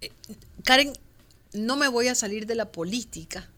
Eh, 0.00 0.10
Karen, 0.64 0.92
no 1.52 1.76
me 1.76 1.88
voy 1.88 2.08
a 2.08 2.14
salir 2.14 2.46
de 2.46 2.54
la 2.54 2.70
política 2.70 3.48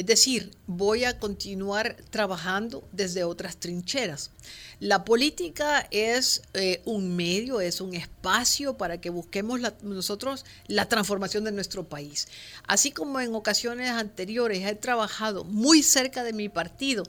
es 0.00 0.06
decir, 0.06 0.50
voy 0.66 1.04
a 1.04 1.18
continuar 1.18 1.94
trabajando 2.08 2.88
desde 2.90 3.22
otras 3.22 3.58
trincheras. 3.58 4.30
La 4.78 5.04
política 5.04 5.86
es 5.90 6.40
eh, 6.54 6.80
un 6.86 7.16
medio, 7.16 7.60
es 7.60 7.82
un 7.82 7.92
espacio 7.92 8.78
para 8.78 8.98
que 8.98 9.10
busquemos 9.10 9.60
nosotros 9.82 10.46
la 10.68 10.88
transformación 10.88 11.44
de 11.44 11.52
nuestro 11.52 11.86
país. 11.86 12.28
Así 12.66 12.92
como 12.92 13.20
en 13.20 13.34
ocasiones 13.34 13.90
anteriores 13.90 14.66
he 14.66 14.74
trabajado 14.74 15.44
muy 15.44 15.82
cerca 15.82 16.24
de 16.24 16.32
mi 16.32 16.48
partido, 16.48 17.02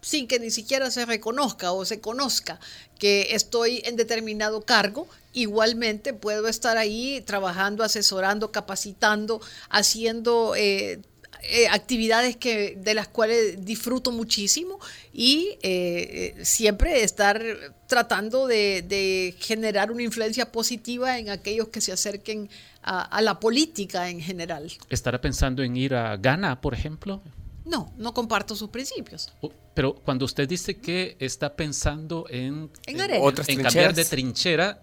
sin 0.00 0.26
que 0.26 0.40
ni 0.40 0.50
siquiera 0.50 0.90
se 0.90 1.04
reconozca 1.04 1.72
o 1.72 1.84
se 1.84 2.00
conozca 2.00 2.60
que 2.98 3.34
estoy 3.34 3.82
en 3.84 3.96
determinado 3.96 4.62
cargo, 4.62 5.06
igualmente 5.34 6.14
puedo 6.14 6.48
estar 6.48 6.78
ahí 6.78 7.22
trabajando, 7.26 7.84
asesorando, 7.84 8.52
capacitando, 8.52 9.42
haciendo 9.68 10.54
eh, 10.56 11.02
eh, 11.42 11.68
actividades 11.68 12.36
que, 12.36 12.76
de 12.76 12.94
las 12.94 13.08
cuales 13.08 13.64
disfruto 13.64 14.10
muchísimo 14.10 14.78
y 15.12 15.56
eh, 15.62 16.34
siempre 16.42 17.02
estar 17.02 17.42
tratando 17.86 18.46
de, 18.46 19.34
generar 19.38 19.90
una 19.92 20.02
influencia 20.02 20.50
positiva 20.50 21.18
en 21.18 21.30
aquellos 21.30 21.68
que 21.68 21.80
se 21.80 21.92
acerquen 21.92 22.50
a, 22.82 23.20
la 23.20 23.38
política 23.38 24.08
en 24.08 24.20
general. 24.20 24.70
¿Estará 24.88 25.20
pensando 25.20 25.62
en 25.62 25.76
ir 25.76 25.94
a 25.94 26.16
Ghana, 26.16 26.60
por 26.60 26.74
ejemplo? 26.74 27.22
No, 27.64 27.92
no 27.98 28.14
comparto 28.14 28.56
sus 28.56 28.70
principios. 28.70 29.32
Pero 29.74 29.94
cuando 29.94 30.24
usted 30.24 30.48
dice 30.48 30.78
que 30.78 31.16
está 31.20 31.54
pensando 31.54 32.26
en, 32.30 32.70
en, 32.86 33.00
en 33.00 33.62
cambiar 33.62 33.94
de 33.94 34.04
trinchera, 34.04 34.82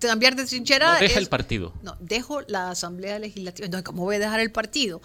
cambiar 0.00 0.36
de 0.36 0.44
trinchera. 0.46 0.94
No 0.94 1.00
deja 1.00 1.18
el 1.18 1.28
partido. 1.28 1.72
No, 1.82 1.96
dejo 2.00 2.40
la 2.42 2.70
Asamblea 2.70 3.18
Legislativa. 3.18 3.68
No, 3.68 3.82
¿cómo 3.84 4.04
voy 4.04 4.16
a 4.16 4.18
dejar 4.18 4.40
el 4.40 4.50
partido? 4.50 5.00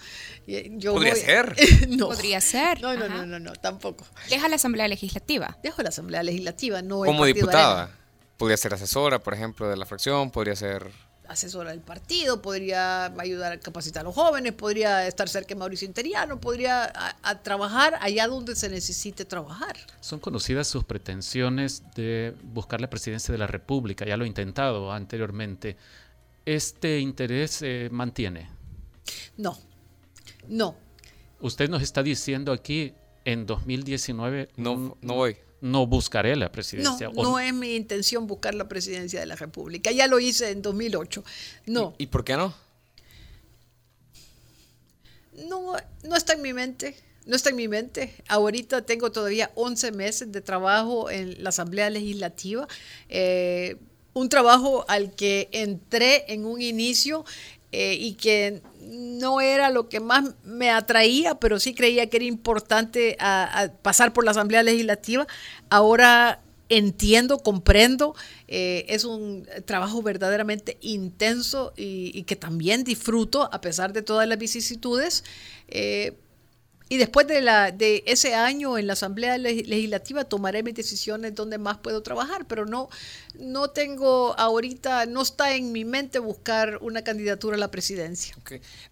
Yo 0.47 0.93
Podría 0.93 1.15
ser. 1.15 1.56
no. 1.89 2.08
Podría 2.08 2.41
ser. 2.41 2.82
No, 2.82 2.93
no, 2.95 3.08
no, 3.08 3.25
no, 3.25 3.39
no, 3.39 3.54
tampoco. 3.54 4.06
Deja 4.30 4.49
la 4.49 4.56
Asamblea 4.56 4.88
Legislativa. 4.88 5.58
Dejo 5.63 5.82
la 5.84 5.89
Asamblea 5.89 6.23
Legislativa, 6.23 6.82
no 6.82 6.99
Como 6.99 7.25
diputada. 7.25 7.91
Podría 8.38 8.58
ser 8.58 8.73
asesora, 8.73 9.19
por 9.19 9.34
ejemplo, 9.34 9.69
de 9.69 9.78
la 9.78 9.86
fracción, 9.86 10.30
podría 10.30 10.56
ser 10.58 10.91
asesora 11.28 11.72
del 11.72 11.82
partido, 11.82 12.42
podría 12.42 13.06
ayudar 13.06 13.54
a 13.54 13.60
capacitar 13.60 14.02
a 14.02 14.04
los 14.06 14.16
jóvenes, 14.16 14.54
podría 14.54 15.08
estar 15.08 15.30
cerca 15.30 15.50
de 15.50 15.56
Mauricio 15.56 15.88
Interiano, 15.88 16.40
podría 16.40 16.92
trabajar 17.44 17.98
allá 18.02 18.28
donde 18.28 18.56
se 18.56 18.70
necesite 18.70 19.26
trabajar. 19.26 19.76
Son 20.02 20.20
conocidas 20.20 20.68
sus 20.68 20.84
pretensiones 20.84 21.84
de 21.96 22.36
buscar 22.44 22.82
la 22.82 22.90
presidencia 22.90 23.32
de 23.32 23.38
la 23.38 23.48
República, 23.48 24.06
ya 24.06 24.18
lo 24.18 24.26
he 24.26 24.28
intentado 24.28 24.92
anteriormente. 24.92 25.78
¿Este 26.46 27.00
interés 27.00 27.52
se 27.52 27.90
mantiene? 27.92 28.50
No, 29.38 29.58
no. 30.48 30.76
Usted 31.42 31.70
nos 31.70 31.82
está 31.82 32.04
diciendo 32.04 32.52
aquí 32.52 32.94
en 33.26 33.46
2019... 33.46 34.50
No, 34.58 34.98
no 35.02 35.14
voy 35.14 35.38
no 35.65 35.88
buscaré 35.88 36.36
la 36.36 36.51
presidencia. 36.51 37.10
No, 37.10 37.23
no 37.23 37.39
es 37.39 37.51
mi 37.51 37.75
intención 37.75 38.28
buscar 38.28 38.54
la 38.54 38.67
presidencia 38.67 39.19
de 39.19 39.25
la 39.25 39.36
República. 39.36 39.91
Ya 39.91 40.06
lo 40.06 40.19
hice 40.19 40.51
en 40.51 40.62
2008. 40.62 41.23
No. 41.65 41.95
¿Y, 41.97 42.06
por 42.06 42.23
qué 42.23 42.38
no? 42.38 42.54
No, 45.49 45.73
no 46.04 46.15
está 46.15 46.34
en 46.34 46.43
mi 46.43 46.54
mente. 46.54 46.95
No 47.25 47.36
está 47.36 47.49
en 47.49 47.56
mi 47.56 47.67
mente. 47.67 48.13
Ahorita 48.28 48.84
tengo 48.84 49.12
todavía 49.12 49.51
11 49.56 49.91
meses 49.91 50.32
de 50.32 50.41
trabajo 50.41 51.10
en 51.10 51.43
la 51.43 51.49
Asamblea 51.49 51.89
Legislativa. 51.89 52.67
Eh, 53.10 53.78
un 54.13 54.30
trabajo 54.30 54.86
al 54.88 55.15
que 55.15 55.49
entré 55.51 56.32
en 56.32 56.45
un 56.45 56.62
inicio 56.62 57.25
eh, 57.78 57.98
y 58.00 58.14
que 58.14 58.62
no 58.80 59.42
era 59.42 59.70
lo 59.70 59.90
que 59.90 60.00
más 60.00 60.36
me 60.46 60.72
atraía, 60.72 61.36
pero 61.36 61.60
sí 61.60 61.74
creía 61.74 62.10
que 62.10 62.16
era 62.16 62.26
importante 62.26 63.18
pasar 63.82 64.14
por 64.14 64.24
la 64.24 64.32
Asamblea 64.32 64.64
Legislativa. 64.64 65.28
Ahora 65.70 66.42
entiendo, 66.70 67.40
comprendo, 67.40 68.16
eh, 68.48 68.86
es 68.88 69.04
un 69.04 69.46
trabajo 69.66 70.02
verdaderamente 70.02 70.78
intenso 70.80 71.74
y, 71.76 72.24
que 72.24 72.38
también 72.38 72.86
disfruto 72.86 73.50
a 73.52 73.60
pesar 73.60 73.92
de 73.92 74.02
todas 74.02 74.26
las 74.26 74.38
vicisitudes. 74.38 75.26
Eh, 75.68 76.18
y 76.88 76.98
después 76.98 77.26
de, 77.26 77.41
la, 77.41 77.71
de 77.71 78.04
ese 78.06 78.36
año 78.36 78.78
en 78.78 78.86
la 78.86 78.93
Asamblea 78.93 79.39
Legislativa 79.39 80.24
tomaré 80.24 80.62
mis 80.62 80.76
decisiones 80.76 81.34
donde 81.34 81.58
más 81.58 81.78
puedo 81.78 82.04
trabajar, 82.04 82.45
pero 82.45 82.67
no, 82.67 82.89
no 83.39 83.71
tengo 83.71 84.38
ahorita, 84.38 85.08
no 85.08 85.24
está 85.24 85.56
en 85.56 85.71
mi 85.71 85.84
mente 85.84 86.19
buscar 86.19 86.78
una 86.82 87.04
candidatura 87.04 87.56
a 87.56 87.60
la 87.60 87.71
presidencia. 87.71 88.36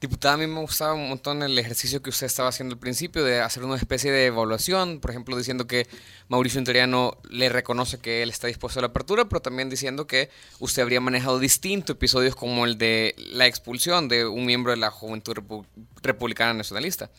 Diputada, 0.01 0.33
a 0.33 0.37
mí 0.37 0.47
me 0.47 0.61
gustaba 0.61 0.95
un 0.95 1.07
montón 1.07 1.43
el 1.43 1.57
ejercicio 1.59 2.01
que 2.01 2.09
usted 2.09 2.25
estaba 2.25 2.49
haciendo 2.49 2.73
al 2.73 2.79
principio 2.79 3.23
de 3.23 3.41
hacer 3.41 3.63
una 3.63 3.75
especie 3.75 4.11
de 4.11 4.25
evaluación, 4.25 4.99
por 4.99 5.11
ejemplo, 5.11 5.37
diciendo 5.37 5.67
que 5.67 5.87
Mauricio 6.29 6.57
Interiano 6.57 7.19
le 7.29 7.49
reconoce 7.49 7.99
que 7.99 8.23
él 8.23 8.31
está 8.31 8.47
dispuesto 8.47 8.79
a 8.79 8.81
la 8.81 8.87
apertura, 8.87 9.29
pero 9.29 9.43
también 9.43 9.69
diciendo 9.69 10.07
que 10.07 10.31
usted 10.59 10.81
habría 10.81 10.99
manejado 10.99 11.37
distintos 11.37 11.95
episodios 11.95 12.35
como 12.35 12.65
el 12.65 12.79
de 12.79 13.13
la 13.17 13.45
expulsión 13.45 14.07
de 14.07 14.25
un 14.25 14.47
miembro 14.47 14.71
de 14.71 14.77
la 14.77 14.89
Juventud 14.89 15.35
Republicana 16.01 16.55
Nacionalista 16.55 17.11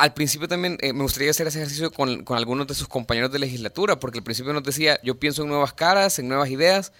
al 0.00 0.14
principio 0.14 0.48
también 0.48 0.78
eh, 0.80 0.94
me 0.94 1.02
gustaría 1.02 1.30
hacer 1.30 1.46
ese 1.46 1.58
ejercicio 1.58 1.92
con, 1.92 2.24
algunos 2.28 2.66
de 2.66 2.74
sus 2.74 2.88
compañeros 2.88 3.30
de 3.30 3.38
legislatura, 3.38 4.00
porque 4.00 4.18
al 4.18 4.24
principio 4.24 4.52
nos 4.54 4.62
decía, 4.62 4.98
yo 5.02 5.20
pienso 5.20 5.42
en 5.42 5.48
nuevas 5.48 5.74
caras, 5.74 6.18
en 6.18 6.26
nuevas 6.26 6.48
ideas, 6.48 6.92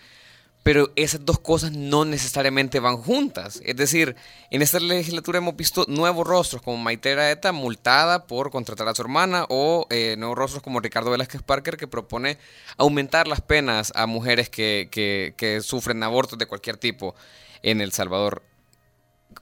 pero 0.62 0.92
esas 0.96 1.24
dos 1.24 1.38
cosas 1.38 1.72
no 1.72 2.04
necesariamente 2.04 2.78
van 2.78 2.98
juntas. 2.98 3.62
Es 3.64 3.74
decir, 3.76 4.16
en 4.50 4.60
esta 4.60 4.78
legislatura 4.78 5.38
hemos 5.38 5.56
visto 5.56 5.86
nuevos 5.88 6.26
rostros, 6.26 6.60
como 6.60 6.76
Maitera 6.76 7.30
Eta, 7.30 7.52
multada 7.52 8.26
por 8.26 8.50
contratar 8.50 8.86
a 8.86 8.94
su 8.94 9.00
hermana, 9.00 9.46
o 9.48 9.86
eh, 9.88 10.16
nuevos 10.18 10.36
rostros 10.36 10.62
como 10.62 10.80
Ricardo 10.80 11.10
Velázquez 11.10 11.42
Parker, 11.42 11.78
que 11.78 11.88
propone 11.88 12.36
aumentar 12.76 13.26
las 13.26 13.40
penas 13.40 13.92
a 13.96 14.04
mujeres 14.04 14.50
que 14.50 15.60
sufren 15.62 16.02
abortos 16.02 16.38
de 16.38 16.44
cualquier 16.44 16.76
tipo 16.76 17.14
en 17.62 17.80
El 17.80 17.92
Salvador. 17.92 18.42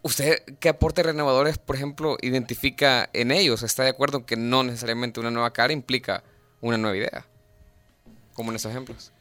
¿Usted 0.03 0.42
qué 0.61 0.68
aporte 0.68 1.03
renovadores, 1.03 1.59
por 1.59 1.77
ejemplo, 1.77 2.16
identifica 2.22 3.09
en 3.12 3.31
ellos? 3.31 3.62
¿Está 3.62 3.83
de 3.83 3.90
acuerdo 3.90 4.27
que 4.27 4.37
no 4.37 4.62
necesariamente 4.62 5.20
una 5.20 5.31
nueva 5.31 5.53
cara 5.53 5.72
implica 5.72 6.22
una 6.61 6.79
nueva 6.79 6.96
idea? 6.96 7.27
Como 8.35 8.51
en 8.51 8.57
esos 8.57 8.70
ejemplos. 8.70 9.12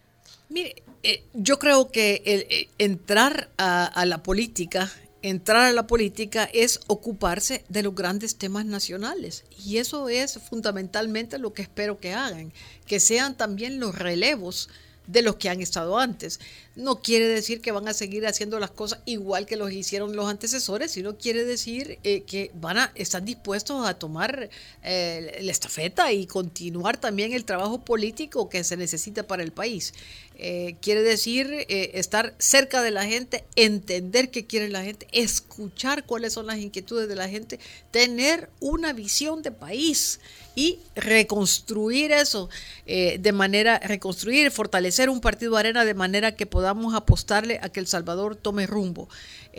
Mire, 0.49 0.83
eh, 1.03 1.23
yo 1.33 1.59
creo 1.59 1.91
que 1.91 2.21
el, 2.25 2.41
eh, 2.49 2.69
entrar 2.77 3.49
a, 3.57 3.85
a, 3.85 4.05
la 4.05 4.23
política, 4.23 4.91
entrar 5.21 5.63
a 5.63 5.73
la 5.73 5.87
política 5.87 6.47
es 6.53 6.79
ocuparse 6.87 7.65
de 7.69 7.83
los 7.83 7.95
grandes 7.95 8.37
temas 8.37 8.65
nacionales. 8.65 9.45
Y 9.65 9.77
eso 9.77 10.09
es 10.09 10.39
fundamentalmente 10.39 11.39
lo 11.39 11.53
que 11.53 11.63
espero 11.63 11.99
que 11.99 12.13
hagan, 12.13 12.53
que 12.85 12.99
sean 12.99 13.35
también 13.35 13.79
los 13.79 13.95
relevos 13.95 14.69
de 15.07 15.21
los 15.21 15.37
que 15.37 15.49
han 15.49 15.61
estado 15.61 15.97
antes. 15.97 16.39
No 16.75 17.01
quiere 17.01 17.27
decir 17.27 17.61
que 17.61 17.71
van 17.71 17.87
a 17.87 17.93
seguir 17.93 18.27
haciendo 18.27 18.59
las 18.59 18.71
cosas 18.71 18.99
igual 19.05 19.45
que 19.45 19.55
los 19.55 19.71
hicieron 19.71 20.15
los 20.15 20.29
antecesores, 20.29 20.91
sino 20.91 21.17
quiere 21.17 21.43
decir 21.43 21.97
eh, 22.03 22.21
que 22.21 22.51
van 22.53 22.77
a 22.77 22.91
estar 22.95 23.23
dispuestos 23.23 23.87
a 23.87 23.95
tomar 23.95 24.49
eh, 24.83 25.39
la 25.41 25.51
estafeta 25.51 26.11
y 26.11 26.27
continuar 26.27 26.97
también 26.97 27.33
el 27.33 27.45
trabajo 27.45 27.83
político 27.83 28.49
que 28.49 28.63
se 28.63 28.77
necesita 28.77 29.23
para 29.23 29.43
el 29.43 29.51
país. 29.51 29.93
Eh, 30.39 30.75
quiere 30.81 31.01
decir 31.01 31.47
eh, 31.51 31.91
estar 31.95 32.35
cerca 32.37 32.83
de 32.83 32.91
la 32.91 33.03
gente, 33.05 33.43
entender 33.55 34.29
qué 34.29 34.45
quiere 34.45 34.69
la 34.69 34.83
gente, 34.83 35.07
escuchar 35.11 36.05
cuáles 36.05 36.33
son 36.33 36.45
las 36.45 36.59
inquietudes 36.59 37.09
de 37.09 37.15
la 37.15 37.27
gente, 37.27 37.59
tener 37.89 38.47
una 38.59 38.93
visión 38.93 39.41
de 39.41 39.51
país 39.51 40.19
y 40.53 40.77
reconstruir 40.95 42.11
eso 42.11 42.51
eh, 42.85 43.17
de 43.19 43.31
manera, 43.31 43.79
reconstruir, 43.79 44.51
fortalecer 44.51 45.09
un 45.09 45.21
partido 45.21 45.57
arena 45.57 45.85
de 45.85 45.95
manera 45.95 46.35
que 46.35 46.45
podamos 46.45 46.93
apostarle 46.93 47.59
a 47.63 47.69
que 47.69 47.79
El 47.79 47.87
Salvador 47.87 48.35
tome 48.35 48.67
rumbo. 48.67 49.09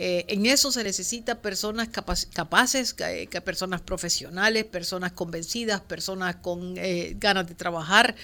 En 0.01 0.45
eso 0.45 0.71
se 0.71 0.81
necesita 0.85 1.41
personas 1.41 1.89
capaces, 1.89 2.95
personas 3.43 3.81
profesionales, 3.81 4.63
personas 4.63 5.11
convencidas, 5.11 5.81
personas 5.81 6.37
con 6.37 6.75
ganas 7.19 7.47
de 7.47 7.55
trabajar. 7.55 8.15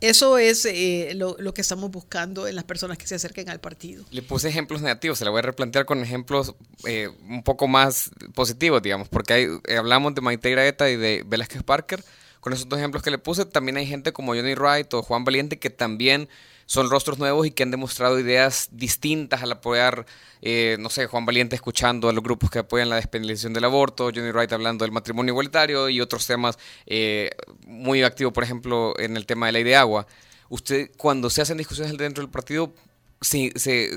Eso 0.00 0.38
es 0.38 0.64
eh, 0.66 1.12
lo, 1.14 1.36
que 1.54 1.60
estamos 1.60 1.90
buscando 1.90 2.46
en 2.46 2.56
las 2.56 2.64
personas 2.64 2.98
que 2.98 3.06
se 3.06 3.14
acerquen 3.14 3.48
al 3.48 3.60
partido. 3.60 4.04
Le 4.10 4.22
puse 4.22 4.48
ejemplos 4.48 4.82
negativos, 4.82 5.18
se 5.18 5.24
la 5.24 5.30
voy 5.30 5.38
a 5.38 5.42
replantear 5.42 5.86
con 5.86 6.02
ejemplos 6.02 6.54
eh, 6.86 7.08
un 7.28 7.42
poco 7.42 7.68
más 7.68 8.10
positivos, 8.34 8.82
digamos, 8.82 9.08
porque 9.08 9.32
hay, 9.32 9.46
eh, 9.66 9.76
hablamos 9.76 10.14
de 10.14 10.20
Maite 10.20 10.50
Graeta 10.50 10.90
y 10.90 10.96
de 10.96 11.22
Velázquez 11.26 11.62
Parker. 11.62 12.04
Con 12.40 12.52
esos 12.52 12.68
dos 12.68 12.78
ejemplos 12.78 13.02
que 13.02 13.10
le 13.10 13.18
puse, 13.18 13.46
también 13.46 13.78
hay 13.78 13.86
gente 13.86 14.12
como 14.12 14.34
Johnny 14.34 14.54
Wright 14.54 14.92
o 14.92 15.02
Juan 15.02 15.24
Valiente 15.24 15.58
que 15.58 15.70
también 15.70 16.28
son 16.66 16.90
rostros 16.90 17.18
nuevos 17.18 17.46
y 17.46 17.50
que 17.50 17.62
han 17.62 17.70
demostrado 17.70 18.18
ideas 18.18 18.68
distintas 18.72 19.42
al 19.42 19.52
apoyar, 19.52 20.06
eh, 20.42 20.76
no 20.80 20.90
sé, 20.90 21.06
Juan 21.06 21.26
Valiente 21.26 21.56
escuchando 21.56 22.08
a 22.08 22.12
los 22.12 22.22
grupos 22.22 22.50
que 22.50 22.60
apoyan 22.60 22.88
la 22.88 22.96
despenalización 22.96 23.52
del 23.52 23.64
aborto, 23.64 24.10
Johnny 24.14 24.30
Wright 24.30 24.52
hablando 24.52 24.84
del 24.84 24.92
matrimonio 24.92 25.32
igualitario 25.32 25.88
y 25.88 26.00
otros 26.00 26.26
temas 26.26 26.58
eh, 26.86 27.30
muy 27.66 28.02
activos, 28.02 28.32
por 28.32 28.44
ejemplo, 28.44 28.98
en 28.98 29.16
el 29.16 29.26
tema 29.26 29.46
de 29.46 29.52
ley 29.52 29.64
de 29.64 29.76
agua. 29.76 30.06
Usted, 30.48 30.90
cuando 30.96 31.30
se 31.30 31.42
hacen 31.42 31.58
discusiones 31.58 31.96
dentro 31.96 32.22
del 32.22 32.30
partido, 32.30 32.72
se, 33.20 33.52
se 33.56 33.90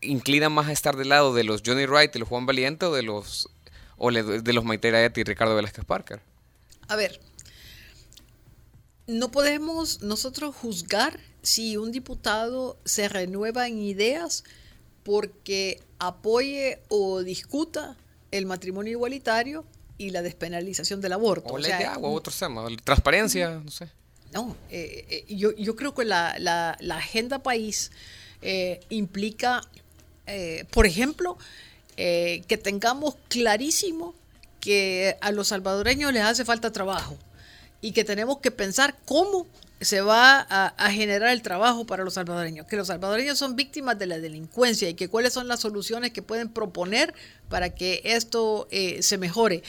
inclina 0.00 0.48
más 0.48 0.68
a 0.68 0.72
estar 0.72 0.96
del 0.96 1.08
lado 1.08 1.34
de 1.34 1.44
los 1.44 1.62
Johnny 1.64 1.86
Wright 1.86 2.14
y 2.14 2.18
los 2.18 2.28
Juan 2.28 2.46
Valiente 2.46 2.86
o 2.86 2.92
de 2.92 3.02
los, 3.02 3.48
o 3.96 4.10
de 4.10 4.52
los 4.52 4.64
Maitera 4.64 5.04
y 5.04 5.22
Ricardo 5.22 5.54
Velázquez 5.54 5.84
Parker. 5.84 6.20
A 6.88 6.96
ver, 6.96 7.20
no 9.06 9.30
podemos 9.30 10.02
nosotros 10.02 10.54
juzgar 10.54 11.18
si 11.46 11.76
un 11.76 11.92
diputado 11.92 12.76
se 12.84 13.08
renueva 13.08 13.68
en 13.68 13.78
ideas 13.78 14.42
porque 15.04 15.80
apoye 16.00 16.80
o 16.88 17.22
discuta 17.22 17.96
el 18.32 18.46
matrimonio 18.46 18.90
igualitario 18.90 19.64
y 19.96 20.10
la 20.10 20.22
despenalización 20.22 21.00
del 21.00 21.12
aborto. 21.12 21.48
O, 21.50 21.54
o 21.54 21.58
ley 21.58 21.70
sea, 21.70 21.78
de 21.78 21.84
agua, 21.84 22.10
otros 22.10 22.36
temas, 22.36 22.68
transparencia, 22.82 23.60
no 23.64 23.70
sé. 23.70 23.88
No, 24.32 24.56
eh, 24.70 25.06
eh, 25.08 25.34
yo, 25.36 25.54
yo, 25.54 25.76
creo 25.76 25.94
que 25.94 26.04
la, 26.04 26.34
la, 26.40 26.76
la 26.80 26.96
agenda 26.96 27.38
país 27.38 27.92
eh, 28.42 28.80
implica, 28.88 29.62
por 30.72 30.84
ejemplo, 30.84 31.38
que 31.94 32.60
tengamos 32.60 33.14
clarísimo 33.28 34.16
que 34.58 35.16
a 35.20 35.30
los 35.30 35.48
salvadoreños 35.48 36.12
les 36.12 36.24
hace 36.24 36.44
falta 36.44 36.72
trabajo 36.72 37.16
y 37.80 37.92
que 37.92 38.02
tenemos 38.02 38.38
que 38.38 38.50
pensar 38.50 38.96
cómo 39.04 39.46
se 39.80 40.00
va 40.00 40.46
a, 40.48 40.90
generar 40.90 41.30
el 41.30 41.42
trabajo 41.42 41.84
para 41.84 42.02
los 42.02 42.14
salvadoreños, 42.14 42.66
que 42.66 42.76
los 42.76 42.86
salvadoreños 42.86 43.38
son 43.38 43.56
víctimas 43.56 43.98
de 43.98 44.06
la 44.06 44.18
delincuencia 44.18 44.88
y 44.88 44.94
que 44.94 45.08
cuáles 45.08 45.34
son 45.34 45.48
las 45.48 45.60
soluciones 45.60 46.12
que 46.12 46.22
pueden 46.22 46.48
proponer 46.48 47.14
para 47.48 47.74
que 47.74 48.00
esto 48.04 48.68
eh, 48.70 49.02
se 49.02 49.18
mejore, 49.18 49.62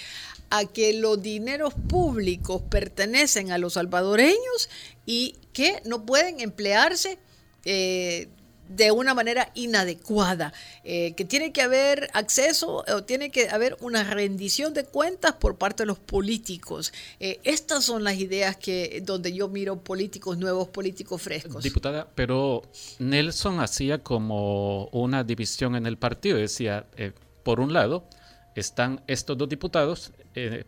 a 0.50 0.64
que 0.66 0.94
los 0.94 1.22
dineros 1.22 1.74
públicos 1.74 2.62
pertenecen 2.70 3.52
a 3.52 3.58
los 3.58 3.74
salvadoreños 3.74 4.70
y 5.06 5.36
que 5.52 5.82
no 5.84 6.06
pueden 6.06 6.40
emplearse 6.40 7.20
eh, 7.66 8.30
de 8.70 8.92
una 8.92 9.14
manera 9.14 9.52
inadecuada, 9.56 10.54
eh, 10.84 11.14
que 11.16 11.26
tiene 11.26 11.52
que 11.52 11.62
haber 11.62 12.10
acceso 12.14 12.84
o 12.88 13.04
tiene 13.04 13.32
que 13.32 13.50
haber 13.50 13.78
una 13.82 14.04
rendición 14.04 14.74
de 14.74 14.84
cuentas 14.84 15.34
por 15.34 15.58
parte 15.58 15.84
de 15.84 15.88
los 15.88 16.00
políticos. 16.00 16.94
Eh, 17.20 17.40
estas 17.44 17.84
son 17.84 18.04
las 18.04 18.16
ideas 18.16 18.58
que 18.58 19.02
donde 19.06 19.34
yo 19.34 19.48
miro 19.48 19.82
políticos 19.82 20.38
nuevos, 20.38 20.68
políticos 20.68 21.22
frescos. 21.22 21.64
Diputada, 21.64 22.08
pero 22.14 22.64
Nelson 23.00 23.60
hacía 23.60 24.00
como 24.00 24.88
una 24.88 25.24
división 25.24 25.76
en 25.76 25.86
el 25.86 25.98
partido, 25.98 26.38
decía, 26.38 26.88
eh, 26.98 27.14
por 27.44 27.60
un 27.60 27.74
lado, 27.74 28.08
están 28.56 29.02
estos 29.08 29.38
dos 29.38 29.50
diputados 29.50 30.12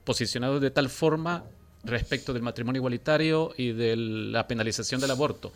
posicionados 0.04 0.62
de 0.62 0.72
tal 0.72 0.90
forma 0.90 1.44
respecto 1.84 2.34
del 2.34 2.42
matrimonio 2.42 2.80
igualitario 2.80 3.54
y 3.58 3.72
de 3.72 3.96
la 3.96 4.48
penalización 4.48 5.00
del 5.00 5.12
aborto. 5.12 5.52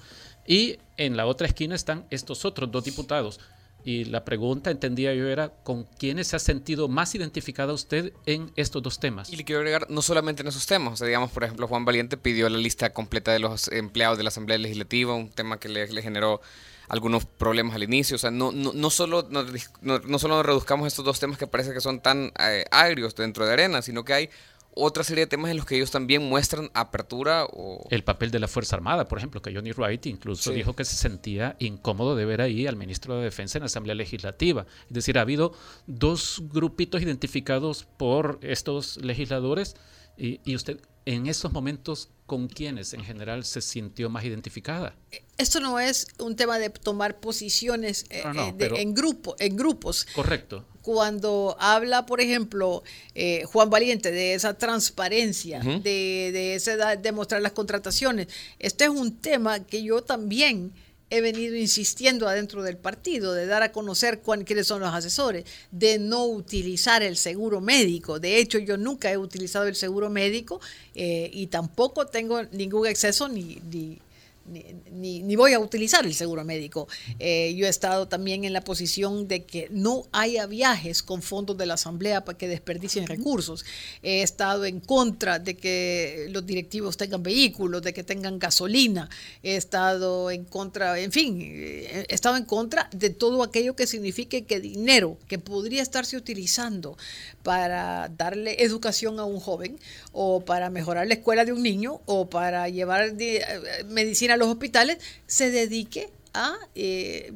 Y 0.46 0.80
en 0.98 1.18
la 1.18 1.26
otra 1.26 1.48
esquina 1.48 1.76
están 1.76 2.06
estos 2.10 2.46
otros 2.46 2.72
dos 2.72 2.84
diputados. 2.84 3.40
Y 3.86 4.06
la 4.06 4.24
pregunta, 4.24 4.72
entendía 4.72 5.14
yo, 5.14 5.28
era 5.28 5.50
con 5.50 5.84
quiénes 5.84 6.28
se 6.28 6.38
ha 6.38 6.40
sentido 6.40 6.88
más 6.88 7.16
identificada 7.16 7.74
usted 7.74 8.14
en 8.26 8.52
estos 8.56 8.82
dos 8.82 9.00
temas. 9.00 9.30
Y 9.32 9.36
le 9.36 9.44
quiero 9.44 9.60
agregar, 9.60 9.90
no 9.90 10.02
solamente 10.02 10.42
en 10.42 10.48
esos 10.48 10.66
temas, 10.66 10.94
o 10.94 10.98
sea, 10.98 11.08
digamos, 11.08 11.32
por 11.32 11.44
ejemplo, 11.44 11.68
Juan 11.68 11.84
Valiente 11.84 12.16
pidió 12.16 12.48
la 12.48 12.58
lista 12.58 12.94
completa 12.94 13.34
de 13.34 13.40
los 13.40 13.68
empleados 13.70 14.18
de 14.18 14.24
la 14.24 14.30
Asamblea 14.30 14.58
Legislativa, 14.58 15.14
un 15.14 15.30
tema 15.30 15.60
que 15.60 15.68
le, 15.68 15.88
le 15.92 16.02
generó 16.02 16.40
algunos 16.88 17.26
problemas 17.26 17.76
al 17.76 17.84
inicio. 17.84 18.16
O 18.16 18.20
sea, 18.20 18.32
no, 18.32 18.52
no, 18.52 18.72
no 18.74 18.90
solo, 18.90 19.28
no, 19.30 19.44
no, 19.82 20.20
solo 20.20 20.44
reduzcamos 20.44 20.88
estos 20.88 21.04
dos 21.04 21.20
temas 21.20 21.38
que 21.38 21.48
parece 21.48 21.74
que 21.74 21.82
son 21.82 22.02
tan 22.02 22.32
eh, 22.40 22.66
agrios 22.72 23.16
dentro 23.16 23.46
de 23.46 23.54
Arena, 23.54 23.82
sino 23.82 24.04
que 24.04 24.14
hay 24.14 24.30
otra 24.76 25.04
serie 25.04 25.26
de 25.26 25.28
temas 25.28 25.52
en 25.52 25.58
los 25.58 25.66
que 25.66 25.76
ellos 25.76 25.92
también 25.92 26.24
muestran 26.24 26.70
apertura 26.74 27.46
o... 27.46 27.86
El 27.90 28.04
papel 28.04 28.32
de 28.32 28.40
la 28.40 28.48
Fuerza 28.48 28.76
Armada, 28.76 29.08
por 29.08 29.18
ejemplo, 29.18 29.42
que 29.42 29.54
Johnny 29.54 29.72
Wright 29.72 30.06
incluso 30.06 30.52
sí. 30.52 30.56
dijo 30.56 30.76
que 30.76 30.86
se 30.86 30.96
sentía 30.96 31.56
incómodo 31.60 32.16
de 32.16 32.26
ver 32.26 32.42
ahí 32.42 32.68
al 32.68 32.76
ministro 32.76 33.18
de 33.18 33.24
Defensa 33.24 33.58
en 33.58 33.62
la 33.62 33.68
Asamblea 33.68 33.96
Legislativa. 33.96 34.66
Es 34.88 34.94
decir, 34.94 35.18
ha 35.18 35.22
habido 35.22 35.54
dos 35.88 36.42
grupitos 36.52 37.02
identificados 37.02 37.86
por 37.98 38.40
estos 38.42 38.98
legisladores 38.98 39.76
y, 40.18 40.40
y 40.44 40.56
usted 40.56 40.80
en 41.06 41.28
estos 41.28 41.52
momentos, 41.52 42.10
¿con 42.26 42.48
quiénes 42.48 42.94
en 42.94 43.04
general 43.04 43.44
se 43.46 43.62
sintió 43.62 44.10
más 44.10 44.24
identificada? 44.24 44.96
Esto 45.38 45.60
no 45.60 45.80
es 45.80 46.08
un 46.20 46.36
tema 46.36 46.60
de 46.60 46.70
tomar 46.70 47.20
posiciones 47.20 48.06
eh, 48.10 48.24
no, 48.34 48.52
de, 48.54 48.68
en, 48.82 48.94
grupo, 48.94 49.36
en 49.40 49.56
grupos. 49.56 50.06
Correcto. 50.16 50.66
Cuando 50.82 51.56
habla, 51.60 52.06
por 52.06 52.22
ejemplo, 52.22 52.84
eh, 53.16 53.44
Juan 53.46 53.70
Valiente 53.70 54.12
de 54.12 54.34
esa 54.34 54.58
transparencia, 54.58 55.60
uh 55.60 55.64
-huh. 55.64 55.82
de, 55.82 56.32
de 56.34 56.56
esa 56.56 56.96
de 56.96 57.12
mostrar 57.12 57.42
las 57.42 57.54
contrataciones, 57.54 58.28
este 58.60 58.86
es 58.86 58.90
un 58.90 59.18
tema 59.18 59.60
que 59.64 59.84
yo 59.84 60.04
también 60.04 60.74
he 61.14 61.22
venido 61.22 61.56
insistiendo 61.56 62.28
adentro 62.28 62.64
del 62.64 62.76
partido, 62.76 63.34
de 63.34 63.46
dar 63.46 63.62
a 63.62 63.72
conocer 63.72 64.22
cuán, 64.22 64.44
quiénes 64.44 64.66
son 64.66 64.82
los 64.82 64.92
asesores, 64.92 65.46
de 65.70 66.00
no 66.00 66.26
utilizar 66.26 67.04
el 67.04 67.18
seguro 67.18 67.62
médico. 67.62 68.20
De 68.20 68.40
hecho, 68.40 68.58
yo 68.58 68.78
nunca 68.78 69.12
he 69.12 69.18
utilizado 69.18 69.68
el 69.68 69.76
seguro 69.76 70.10
médico 70.10 70.60
eh, 70.96 71.30
y 71.32 71.48
tampoco 71.48 72.08
tengo 72.08 72.42
ningún 72.52 72.88
exceso 72.88 73.28
ni, 73.28 73.60
ni 73.72 74.00
ni, 74.46 75.36
voy 75.36 75.54
a 75.54 75.60
utilizar 75.60 76.06
el 76.06 76.14
seguro 76.14 76.44
médico. 76.44 76.88
Eh, 77.20 77.54
yo 77.56 77.66
he 77.66 77.70
estado 77.70 78.08
también 78.08 78.44
en 78.44 78.54
la 78.54 78.62
posición 78.62 79.28
de 79.28 79.46
que 79.46 79.68
no 79.72 80.06
haya 80.12 80.46
viajes 80.46 81.02
con 81.04 81.22
fondos 81.22 81.58
de 81.58 81.66
la 81.66 81.76
Asamblea 81.76 82.26
para 82.26 82.38
que 82.38 82.48
desperdicien 82.48 83.08
recursos. 83.08 83.66
He 84.02 84.22
estado 84.22 84.66
en 84.66 84.80
contra 84.80 85.40
de 85.40 85.56
que 85.56 86.28
los 86.30 86.46
directivos 86.46 86.98
tengan 86.98 87.24
vehículos, 87.24 87.82
de 87.82 87.94
que 87.94 88.04
tengan 88.04 88.40
gasolina. 88.40 89.10
He 89.42 89.56
estado 89.56 90.32
en 90.32 90.46
contra, 90.46 91.00
en 91.00 91.12
fin, 91.12 91.40
he 91.42 92.06
estado 92.10 92.38
en 92.38 92.46
contra 92.46 92.90
de 92.92 93.10
todo 93.10 93.44
aquello 93.44 93.76
que 93.76 93.88
signifique 93.88 94.46
que 94.46 94.60
dinero 94.60 95.18
que 95.28 95.40
podría 95.40 95.82
estarse 95.82 96.18
utilizando 96.18 96.98
para 97.44 98.10
darle 98.10 98.64
educación 98.64 99.20
a 99.20 99.26
un 99.26 99.40
joven 99.40 99.80
o 100.12 100.44
para 100.46 100.70
mejorar 100.70 101.08
la 101.08 101.16
escuela 101.16 101.46
de 101.46 101.54
un 101.54 101.64
niño 101.64 102.02
o 102.06 102.30
para 102.30 102.70
llevar 102.70 103.14
eh, 103.20 103.42
medicina 103.88 104.33
a 104.34 104.38
los 104.38 104.48
hospitales, 104.48 104.98
se 105.28 105.50
dedique 105.50 106.10
a 106.34 106.58
eh, 106.76 107.32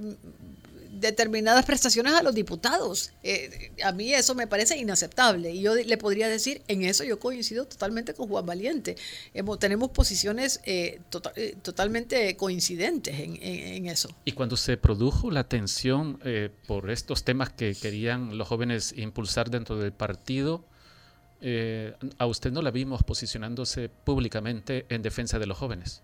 determinadas 0.91 1.63
prestaciones 1.65 2.13
a 2.13 2.23
los 2.23 2.33
diputados. 2.33 3.12
Eh, 3.21 3.71
a 3.83 3.91
mí 3.91 4.13
eso 4.13 4.33
me 4.33 4.47
parece 4.47 4.77
inaceptable 4.77 5.51
y 5.51 5.62
yo 5.62 5.75
le 5.75 5.97
podría 5.97 6.27
decir, 6.27 6.63
en 6.67 6.83
eso 6.83 7.03
yo 7.03 7.19
coincido 7.19 7.65
totalmente 7.65 8.13
con 8.13 8.27
Juan 8.27 8.45
Valiente. 8.45 8.95
Hemos, 9.33 9.60
tenemos 9.60 9.91
posiciones 9.91 10.60
tota-, 11.10 11.33
totalmente 11.62 12.36
coincidentes 12.36 13.19
en, 13.19 13.38
en, 13.41 13.86
eso. 13.86 14.10
Y 14.25 14.31
cuando 14.31 14.57
se 14.57 14.77
produjo 14.77 15.29
la 15.29 15.47
tensión 15.47 16.19
por 16.65 16.89
estos 16.89 17.23
temas 17.23 17.51
que 17.51 17.75
querían 17.75 18.38
los 18.38 18.47
jóvenes 18.47 18.93
impulsar 18.97 19.51
dentro 19.51 19.77
del 19.77 19.91
partido, 19.91 20.65
eh, 21.39 21.93
a 22.17 22.25
usted 22.25 22.51
no 22.51 22.62
la 22.62 22.71
vimos 22.71 23.03
posicionándose 23.03 23.89
públicamente 23.89 24.86
en 24.89 25.01
defensa 25.01 25.38
de 25.38 25.45
los 25.45 25.57
jóvenes. 25.57 26.01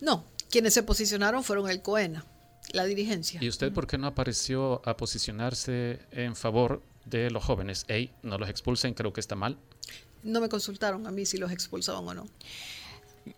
No, 0.00 0.24
quienes 0.50 0.74
se 0.74 0.82
posicionaron 0.82 1.44
fueron 1.44 1.68
el 1.70 1.82
COENA, 1.82 2.24
la 2.72 2.84
dirigencia. 2.84 3.42
¿Y 3.42 3.48
usted 3.48 3.72
por 3.72 3.86
qué 3.86 3.98
no 3.98 4.06
apareció 4.06 4.82
a 4.84 4.96
posicionarse 4.96 6.00
en 6.12 6.36
favor 6.36 6.82
de 7.04 7.30
los 7.30 7.44
jóvenes? 7.44 7.84
Ey, 7.88 8.12
no 8.22 8.38
los 8.38 8.48
expulsen, 8.48 8.94
creo 8.94 9.12
que 9.12 9.20
está 9.20 9.34
mal. 9.34 9.58
No 10.22 10.40
me 10.40 10.48
consultaron 10.48 11.06
a 11.06 11.10
mí 11.10 11.26
si 11.26 11.38
los 11.38 11.50
expulsaban 11.50 12.06
o 12.06 12.14
no. 12.14 12.26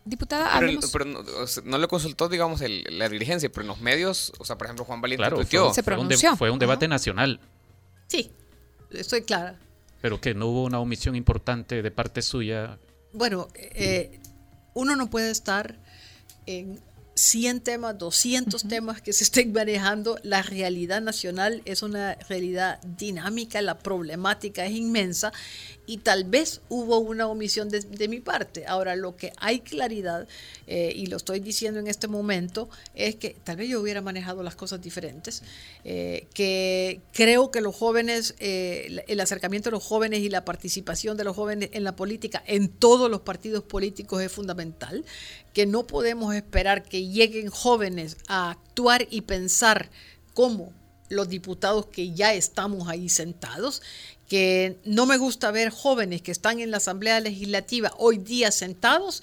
Diputada, 0.05 0.61
pero, 0.93 1.05
no, 1.65 1.79
le 1.79 1.89
consultó, 1.89 2.29
digamos, 2.29 2.63
la 2.91 3.09
dirigencia, 3.09 3.51
pero 3.51 3.63
en 3.63 3.69
los 3.69 3.81
medios, 3.81 4.33
o 4.39 4.45
sea, 4.45 4.57
por 4.57 4.67
ejemplo, 4.67 4.85
Juan 4.85 5.01
Valiente 5.01 5.29
fue, 5.31 5.75
se 5.75 5.83
pronunció. 5.83 6.37
Fue 6.37 6.51
un, 6.51 6.61
debate 6.61 6.87
nacional. 6.87 7.41
Sí, 8.07 8.31
estoy 8.91 9.23
clara. 9.23 9.59
Pero 10.01 10.21
que 10.21 10.35
no 10.35 10.47
hubo 10.47 10.65
una 10.65 10.79
omisión 10.79 11.17
importante 11.17 11.83
de 11.83 11.91
parte 11.91 12.23
suya. 12.23 12.79
Bueno, 13.13 13.49
eh, 13.55 14.21
uno 14.75 14.97
no 14.97 15.11
puede 15.11 15.31
estar 15.31 15.79
en 16.59 16.81
100 17.15 17.61
temas, 17.61 17.99
200 17.99 18.67
temas 18.67 19.03
que 19.03 19.13
se 19.13 19.25
estén 19.25 19.53
manejando. 19.53 20.19
La 20.23 20.43
realidad 20.43 21.03
nacional 21.03 21.63
es 21.65 21.83
una 21.83 22.15
realidad 22.29 22.81
dinámica, 22.83 23.61
la 23.61 23.79
problemática 23.79 24.65
es 24.65 24.73
inmensa 24.73 25.33
y 25.91 25.97
tal 25.97 26.23
vez 26.23 26.61
hubo 26.69 27.01
una 27.01 27.27
omisión 27.27 27.69
de, 27.69 28.07
mi 28.07 28.21
parte. 28.21 28.65
Ahora, 28.65 28.95
lo 28.95 29.17
que 29.17 29.33
hay 29.39 29.59
claridad, 29.59 30.29
eh, 30.69 30.93
y 30.95 31.07
lo 31.07 31.17
estoy 31.17 31.41
diciendo 31.41 31.81
en 31.81 31.89
este 31.89 32.07
momento, 32.07 32.71
es 32.95 33.17
que 33.17 33.35
tal 33.43 33.57
vez 33.57 33.69
yo 33.69 33.81
hubiera 33.81 34.01
manejado 34.01 34.45
las 34.45 34.55
cosas 34.55 34.81
diferentes, 34.81 35.43
eh, 35.83 36.29
que 36.33 37.01
creo 37.13 37.51
que 37.51 37.61
los 37.61 37.75
jóvenes, 37.75 38.37
eh, 38.39 39.05
el 39.09 39.19
acercamiento 39.19 39.69
de 39.69 39.73
los 39.73 39.83
jóvenes 39.83 40.21
y 40.21 40.29
la 40.29 40.45
participación 40.45 41.17
de 41.17 41.25
los 41.25 41.35
jóvenes 41.35 41.71
en 41.73 41.83
la 41.83 41.97
política, 41.97 42.41
en 42.47 42.69
todos 42.69 43.11
los 43.11 43.23
partidos 43.23 43.65
políticos 43.65 44.23
es 44.23 44.31
fundamental, 44.31 45.05
que 45.53 45.67
no 45.67 45.89
podemos 45.89 46.37
esperar 46.37 46.85
que 46.85 47.09
lleguen 47.09 47.49
jóvenes 47.49 48.17
a 48.29 48.53
actuar 48.53 49.09
y 49.11 49.23
pensar 49.23 49.91
como 50.35 50.73
los 51.11 51.29
diputados 51.29 51.87
que 51.87 52.13
ya 52.13 52.33
estamos 52.33 52.89
ahí 52.89 53.11
sentados, 53.11 53.83
que 54.29 54.79
no 54.85 55.05
me 55.05 55.19
gusta 55.19 55.51
ver 55.51 55.69
jóvenes 55.69 56.23
que 56.23 56.31
están 56.31 56.61
en 56.61 56.71
la 56.71 56.79
Asamblea 56.79 57.21
Legislativa 57.21 57.93
hoy 57.99 58.17
día 58.17 58.51
sentados 58.51 59.23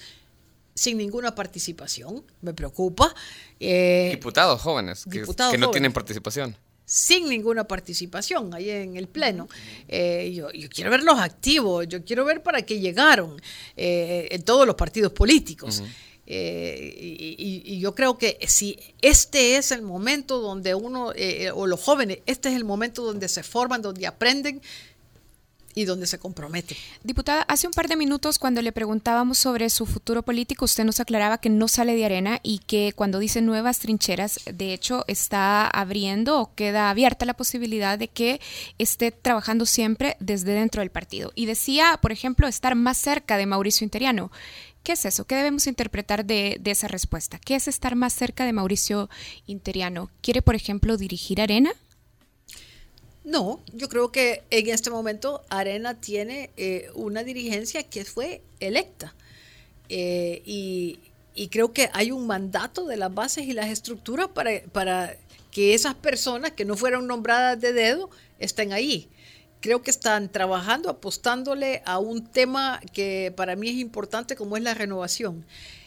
sin 0.78 0.96
ninguna 0.96 1.34
participación, 1.34 2.22
me 2.40 2.54
preocupa. 2.54 3.12
Eh, 3.58 4.10
diputados 4.12 4.60
jóvenes, 4.60 5.04
que, 5.10 5.24
no 5.58 5.70
tienen 5.70 5.92
participación. 5.92 6.56
Sin 6.84 7.28
ninguna 7.28 7.64
participación 7.64 8.54
ahí 8.54 8.70
en 8.70 8.96
el 8.96 9.08
Pleno. 9.08 9.48
Eh, 9.88 10.32
yo, 10.34 10.48
quiero 10.70 10.90
verlos 10.90 11.18
activos, 11.18 11.86
yo 11.88 12.04
quiero 12.04 12.24
ver 12.24 12.42
para 12.42 12.62
qué 12.62 12.80
llegaron 12.80 13.42
eh, 13.76 14.28
en 14.30 14.42
todos 14.42 14.66
los 14.66 14.76
partidos 14.76 15.12
políticos. 15.12 15.82
Y, 16.30 17.78
yo 17.78 17.94
creo 17.94 18.18
que 18.18 18.38
si 18.46 18.78
este 19.00 19.56
es 19.56 19.72
el 19.72 19.82
momento 19.82 20.40
donde 20.40 20.74
uno, 20.74 21.12
o 21.54 21.66
los 21.66 21.80
jóvenes, 21.80 22.18
este 22.26 22.50
es 22.50 22.56
el 22.56 22.64
momento 22.64 23.02
donde 23.02 23.28
se 23.28 23.42
forman, 23.42 23.82
donde 23.82 24.06
aprenden, 24.06 24.60
y 25.78 25.84
donde 25.84 26.08
se 26.08 26.18
compromete. 26.18 26.76
Diputada, 27.04 27.42
hace 27.42 27.68
un 27.68 27.72
par 27.72 27.86
de 27.86 27.94
minutos 27.94 28.40
cuando 28.40 28.62
le 28.62 28.72
preguntábamos 28.72 29.38
sobre 29.38 29.70
su 29.70 29.86
futuro 29.86 30.24
político, 30.24 30.64
usted 30.64 30.82
nos 30.82 30.98
aclaraba 30.98 31.38
que 31.38 31.50
no 31.50 31.68
sale 31.68 31.94
de 31.94 32.04
arena 32.04 32.40
y 32.42 32.58
que 32.58 32.92
cuando 32.96 33.20
dice 33.20 33.42
nuevas 33.42 33.78
trincheras, 33.78 34.40
de 34.52 34.74
hecho 34.74 35.04
está 35.06 35.68
abriendo 35.68 36.40
o 36.40 36.54
queda 36.56 36.90
abierta 36.90 37.26
la 37.26 37.34
posibilidad 37.34 37.96
de 37.96 38.08
que 38.08 38.40
esté 38.78 39.12
trabajando 39.12 39.66
siempre 39.66 40.16
desde 40.18 40.52
dentro 40.52 40.80
del 40.80 40.90
partido. 40.90 41.30
Y 41.36 41.46
decía, 41.46 42.00
por 42.02 42.10
ejemplo, 42.10 42.48
estar 42.48 42.74
más 42.74 42.98
cerca 42.98 43.36
de 43.36 43.46
Mauricio 43.46 43.84
Interiano. 43.84 44.32
¿Qué 44.88 44.94
es 44.94 45.04
eso? 45.04 45.26
¿Qué 45.26 45.34
debemos 45.34 45.66
interpretar 45.66 46.24
de, 46.24 46.58
esa 46.64 46.88
respuesta? 46.88 47.38
¿Qué 47.38 47.56
es 47.56 47.68
estar 47.68 47.94
más 47.94 48.14
cerca 48.14 48.46
de 48.46 48.54
Mauricio 48.54 49.10
Interiano? 49.46 50.10
¿Quiere, 50.22 50.40
por 50.40 50.54
ejemplo, 50.54 50.96
dirigir 50.96 51.42
Arena? 51.42 51.74
No, 53.22 53.60
yo 53.74 53.90
creo 53.90 54.10
que 54.10 54.44
en 54.48 54.70
este 54.70 54.88
momento 54.88 55.42
Arena 55.50 56.00
tiene 56.00 56.48
eh, 56.56 56.88
una 56.94 57.22
dirigencia 57.22 57.82
que 57.82 58.06
fue 58.06 58.40
electa 58.60 59.14
eh, 59.90 60.40
y, 60.46 61.00
creo 61.50 61.74
que 61.74 61.90
hay 61.92 62.10
un 62.10 62.26
mandato 62.26 62.86
de 62.86 62.96
las 62.96 63.12
bases 63.12 63.44
y 63.44 63.52
las 63.52 63.68
estructuras 63.68 64.28
para, 64.28 64.62
para 64.72 65.18
que 65.50 65.74
esas 65.74 65.96
personas 65.96 66.52
que 66.52 66.64
no 66.64 66.78
fueron 66.78 67.06
nombradas 67.06 67.60
de 67.60 67.74
dedo 67.74 68.08
estén 68.38 68.72
ahí. 68.72 69.10
Creo 69.60 69.82
que 69.82 69.90
están 69.90 70.30
trabajando, 70.30 70.88
apostándole 70.88 71.82
a 71.84 71.98
un 71.98 72.26
tema 72.26 72.80
que 72.92 73.32
para 73.36 73.56
mí 73.56 73.68
es 73.68 73.76
importante 73.76 74.36
como 74.36 74.56
es 74.56 74.62
la 74.62 74.74
renovación. 74.74 75.44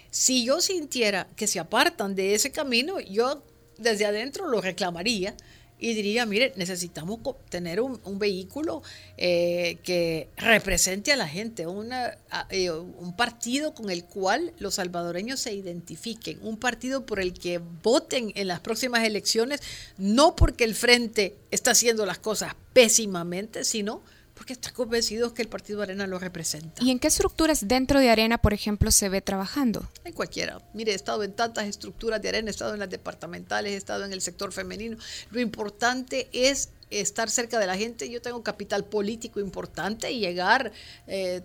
Si 0.10 0.44
yo 0.46 0.60
sintiera 0.60 1.28
que 1.38 1.48
se 1.48 1.60
apartan 1.60 2.16
de 2.16 2.36
ese 2.36 2.52
camino, 2.52 3.00
yo 3.00 3.44
desde 3.78 4.06
adentro 4.06 4.48
lo 4.48 4.60
reclamaría 4.60 5.36
y 5.82 5.96
diría, 5.96 6.28
mire, 6.28 6.54
necesitamos 6.58 7.20
tener 7.50 7.82
un, 7.82 8.00
vehículo 8.20 8.84
eh, 9.18 9.80
que 9.84 10.30
represente 10.38 11.12
a 11.12 11.16
la 11.16 11.28
gente, 11.28 11.66
una, 11.66 12.18
eh, 12.52 12.70
un 12.70 13.16
partido 13.16 13.74
con 13.74 13.90
el 13.90 14.06
cual 14.06 14.54
los 14.60 14.76
salvadoreños 14.76 15.40
se 15.40 15.54
identifiquen, 15.54 16.38
un 16.44 16.58
partido 16.58 17.08
por 17.08 17.20
el 17.20 17.34
que 17.34 17.60
voten 17.82 18.32
en 18.36 18.48
las 18.48 18.60
próximas 18.60 19.04
elecciones, 19.04 19.62
no 19.98 20.36
porque 20.36 20.66
el 20.66 20.76
frente 20.76 21.36
está 21.50 21.72
haciendo 21.72 22.06
las 22.06 22.20
cosas 22.20 22.56
pésimamente, 22.74 23.64
sino 23.64 24.04
porque 24.42 24.54
está 24.54 24.72
convencido 24.72 25.36
que 25.36 25.44
el 25.44 25.50
Partido 25.50 25.84
Arena 25.84 26.08
lo 26.08 26.18
representa. 26.18 26.84
¿Y 26.84 26.90
en 26.90 26.98
qué 26.98 27.10
estructuras 27.10 27.68
dentro 27.68 28.00
de 28.00 28.10
Arena, 28.10 28.40
por 28.40 28.56
ejemplo, 28.56 28.90
se 28.90 29.08
ve 29.08 29.22
trabajando? 29.22 29.88
En 30.04 30.14
cualquiera. 30.14 30.58
Mire, 30.74 30.94
he 30.94 30.96
estado 30.96 31.22
en 31.24 31.34
tantas 31.34 31.68
estructuras 31.68 32.20
de 32.24 32.30
Arena, 32.30 32.48
he 32.48 32.50
estado 32.50 32.74
en 32.74 32.80
las 32.80 32.90
departamentales, 32.90 33.74
he 33.74 33.76
estado 33.76 34.04
en 34.04 34.14
el 34.14 34.20
sector 34.20 34.52
femenino. 34.52 34.98
Lo 35.30 35.40
importante 35.40 36.28
es 36.34 36.70
estar 36.90 37.30
cerca 37.30 37.60
de 37.60 37.68
la 37.68 37.78
gente. 37.78 38.10
Yo 38.10 38.20
tengo 38.20 38.42
capital 38.42 38.84
político 38.84 39.40
importante 39.40 40.12
y 40.12 40.22
llegar, 40.22 40.72
eh, 41.06 41.44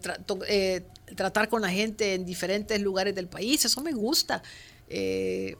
eh, 0.48 0.82
tratar 1.14 1.50
con 1.50 1.60
la 1.60 1.68
gente 1.68 2.14
en 2.14 2.24
diferentes 2.24 2.80
lugares 2.80 3.14
del 3.14 3.28
país. 3.28 3.62
Eso 3.66 3.82
me 3.82 3.92
gusta. 3.92 4.42
Eh, 4.88 5.54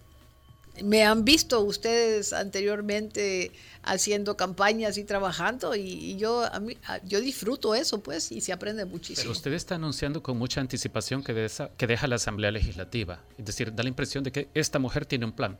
me 0.83 1.05
han 1.05 1.25
visto 1.25 1.61
ustedes 1.61 2.33
anteriormente 2.33 3.53
haciendo 3.83 4.37
campañas 4.37 4.99
y 4.99 5.05
trabajando 5.05 5.75
y, 5.75 6.17
yo 6.17 6.45
a 6.45 6.59
mí, 6.59 6.77
yo 7.05 7.21
disfruto 7.21 7.75
eso 7.75 8.03
pues 8.03 8.33
y 8.33 8.41
se 8.41 8.53
aprende 8.53 8.85
muchísimo. 8.85 9.23
Pero 9.23 9.33
usted 9.33 9.53
está 9.53 9.77
anunciando 9.77 10.23
con 10.23 10.37
mucha 10.37 10.61
anticipación 10.61 11.23
que, 11.23 11.49
que 11.77 11.87
deja 11.87 12.07
la 12.07 12.17
Asamblea 12.17 12.51
Legislativa, 12.51 13.23
es 13.39 13.45
decir, 13.45 13.75
da 13.75 13.83
la 13.83 13.89
impresión 13.89 14.25
de 14.25 14.33
que 14.33 14.49
esta 14.55 14.79
mujer 14.79 15.07
tiene 15.07 15.25
un 15.25 15.33
plan 15.33 15.59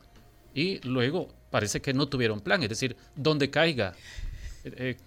y 0.53 0.79
luego 0.87 1.29
parece 1.51 1.81
que 1.81 1.93
no 1.93 2.07
tuvieron 2.07 2.41
plan, 2.41 2.61
es 2.63 2.69
decir, 2.69 2.95
donde 3.15 3.49
caiga. 3.49 3.93
Eh, 4.63 4.73
eh, 4.75 4.97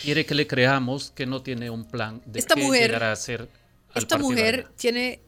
quiere 0.00 0.26
que 0.26 0.34
le 0.34 0.46
creamos 0.46 1.12
que 1.12 1.26
no 1.26 1.42
tiene 1.42 1.70
un 1.70 1.84
plan 1.84 2.20
de 2.26 2.38
esta 2.38 2.54
qué 2.54 2.62
mujer, 2.62 2.88
llegará 2.88 3.12
a 3.12 3.16
ser. 3.16 3.48
esta 3.94 4.18
mujer 4.18 4.68
tiene 4.76 5.20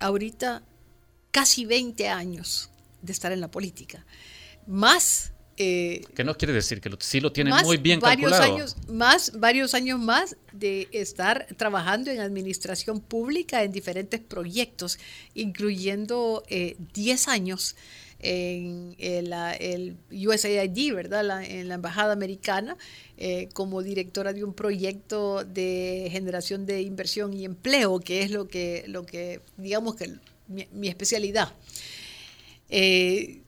ahorita 0.00 0.62
casi 1.30 1.66
20 1.66 2.08
años 2.08 2.70
de 3.02 3.12
estar 3.12 3.32
en 3.32 3.40
la 3.40 3.50
política, 3.50 4.04
más 4.66 5.32
Eh, 5.60 6.02
que 6.14 6.22
no 6.22 6.36
quiere 6.36 6.52
decir 6.54 6.80
que 6.80 6.88
sí 7.00 7.20
lo 7.20 7.32
tienen 7.32 7.52
muy 7.64 7.78
bien 7.78 7.98
varios 7.98 8.30
calculado. 8.30 8.54
Años, 8.54 8.76
más, 8.86 9.32
varios 9.40 9.74
años 9.74 9.98
más 9.98 10.36
de 10.52 10.86
estar 10.92 11.48
trabajando 11.56 12.12
en 12.12 12.20
administración 12.20 13.00
pública 13.00 13.64
en 13.64 13.72
diferentes 13.72 14.20
proyectos, 14.20 15.00
incluyendo 15.34 16.44
10 16.48 16.78
eh, 17.26 17.30
años 17.30 17.74
en 18.20 18.96
el, 18.98 19.32
el 19.60 19.96
USAID, 20.10 20.94
¿verdad? 20.94 21.42
en 21.44 21.68
la 21.68 21.74
Embajada 21.74 22.12
Americana, 22.12 22.76
eh, 23.16 23.48
como 23.52 23.82
directora 23.82 24.32
de 24.32 24.44
un 24.44 24.54
proyecto 24.54 25.44
de 25.44 26.08
generación 26.10 26.66
de 26.66 26.82
inversión 26.82 27.32
y 27.32 27.44
empleo, 27.44 28.00
que 28.00 28.22
es 28.22 28.30
lo 28.30 28.48
que, 28.48 28.84
lo 28.88 29.04
que 29.04 29.40
digamos 29.56 29.94
que 29.96 30.14
mi, 30.48 30.88
especialidad. 30.88 31.52
Eh, 32.68 33.42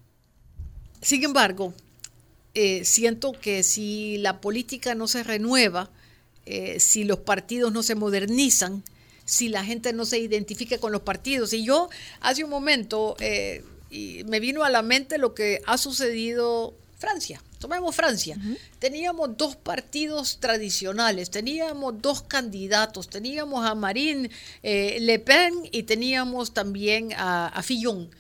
sin 1.01 1.25
embargo, 1.25 1.75
eh, 2.55 2.85
siento 2.85 3.33
que 3.33 3.63
si 3.63 4.19
la 4.19 4.41
política 4.41 4.95
no 4.95 5.09
se 5.09 5.23
renueva, 5.23 5.91
si 6.79 7.05
los 7.05 7.21
partidos 7.21 7.73
no 7.73 7.85
se 7.85 7.95
modernizan, 7.95 8.83
si 9.25 9.49
la 9.49 9.65
gente 9.65 9.93
no 9.93 10.05
se 10.05 10.19
identifica 10.19 10.79
con 10.79 10.91
los 10.91 11.03
partidos. 11.03 11.53
Y 11.53 11.65
yo 11.65 11.89
hace 12.21 12.43
un 12.43 12.51
momento 12.51 13.17
y 13.89 14.25
me 14.25 14.41
vino 14.41 14.65
a 14.65 14.71
la 14.71 14.83
mente 14.83 15.19
lo 15.19 15.35
que 15.35 15.61
ha 15.67 15.79
sucedido 15.79 16.75
Francia. 16.99 17.43
Tomemos 17.59 17.97
Francia. 17.97 18.37
Teníamos 18.79 19.37
dos 19.37 19.57
partidos 19.57 20.39
tradicionales, 20.39 21.31
teníamos 21.31 22.01
dos 22.01 22.23
candidatos, 22.23 23.09
teníamos 23.09 23.67
a 23.67 23.75
Marine 23.75 24.31
eh, 24.63 24.99
Le 25.01 25.19
Pen 25.19 25.55
y 25.73 25.83
teníamos 25.83 26.55
también 26.55 27.13
a, 27.15 27.49
a 27.49 27.63
Fillon, 27.63 28.11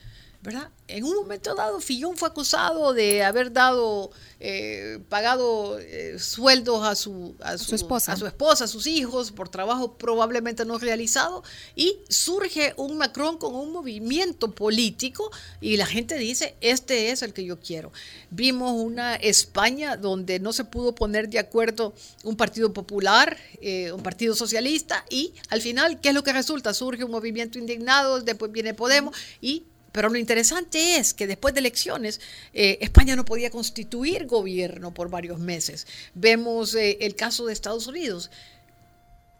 ¿verdad? 0.42 0.70
En 0.88 1.04
un 1.04 1.16
momento 1.16 1.54
dado, 1.54 1.80
Fillon 1.80 2.16
fue 2.16 2.28
acusado 2.28 2.94
de 2.94 3.22
haber 3.22 3.52
dado 3.52 4.10
eh, 4.40 4.98
pagado 5.10 5.78
eh, 5.78 6.18
sueldos 6.18 6.82
a 6.86 6.94
su, 6.94 7.34
a 7.40 7.58
su, 7.58 7.74
esposa. 7.74 8.12
a 8.12 8.16
su 8.16 8.26
esposa, 8.26 8.64
a 8.64 8.66
sus 8.66 8.86
hijos, 8.86 9.32
por 9.32 9.50
trabajo 9.50 9.98
probablemente 9.98 10.64
no 10.64 10.78
realizado, 10.78 11.44
y 11.76 11.98
surge 12.08 12.72
un 12.78 12.96
Macron 12.96 13.36
con 13.36 13.54
un 13.54 13.70
movimiento 13.70 14.50
político 14.50 15.30
y 15.60 15.76
la 15.76 15.84
gente 15.84 16.16
dice, 16.16 16.56
este 16.62 17.10
es 17.10 17.20
el 17.20 17.34
que 17.34 17.44
yo 17.44 17.60
quiero. 17.60 17.92
Vimos 18.30 18.72
una 18.72 19.16
España 19.16 19.98
donde 19.98 20.40
no 20.40 20.54
se 20.54 20.64
pudo 20.64 20.94
poner 20.94 21.28
de 21.28 21.38
acuerdo 21.38 21.92
un 22.24 22.36
partido 22.36 22.72
popular, 22.72 23.36
eh, 23.60 23.92
un 23.92 24.02
partido 24.02 24.34
socialista, 24.34 25.04
y 25.10 25.34
al 25.50 25.60
final, 25.60 26.00
¿qué 26.00 26.08
es 26.08 26.14
lo 26.14 26.24
que 26.24 26.32
resulta? 26.32 26.72
Surge 26.72 27.04
un 27.04 27.10
movimiento 27.10 27.58
indignado, 27.58 28.20
después 28.22 28.50
viene 28.50 28.72
Podemos, 28.72 29.14
y 29.42 29.64
pero 29.92 30.08
lo 30.08 30.18
interesante 30.18 30.96
es 30.96 31.14
que 31.14 31.26
después 31.26 31.54
de 31.54 31.60
elecciones 31.60 32.20
eh, 32.52 32.78
España 32.80 33.16
no 33.16 33.24
podía 33.24 33.50
constituir 33.50 34.26
gobierno 34.26 34.92
por 34.94 35.10
varios 35.10 35.38
meses. 35.38 35.86
Vemos 36.14 36.74
eh, 36.74 36.98
el 37.00 37.16
caso 37.16 37.46
de 37.46 37.52
Estados 37.52 37.86
Unidos. 37.86 38.30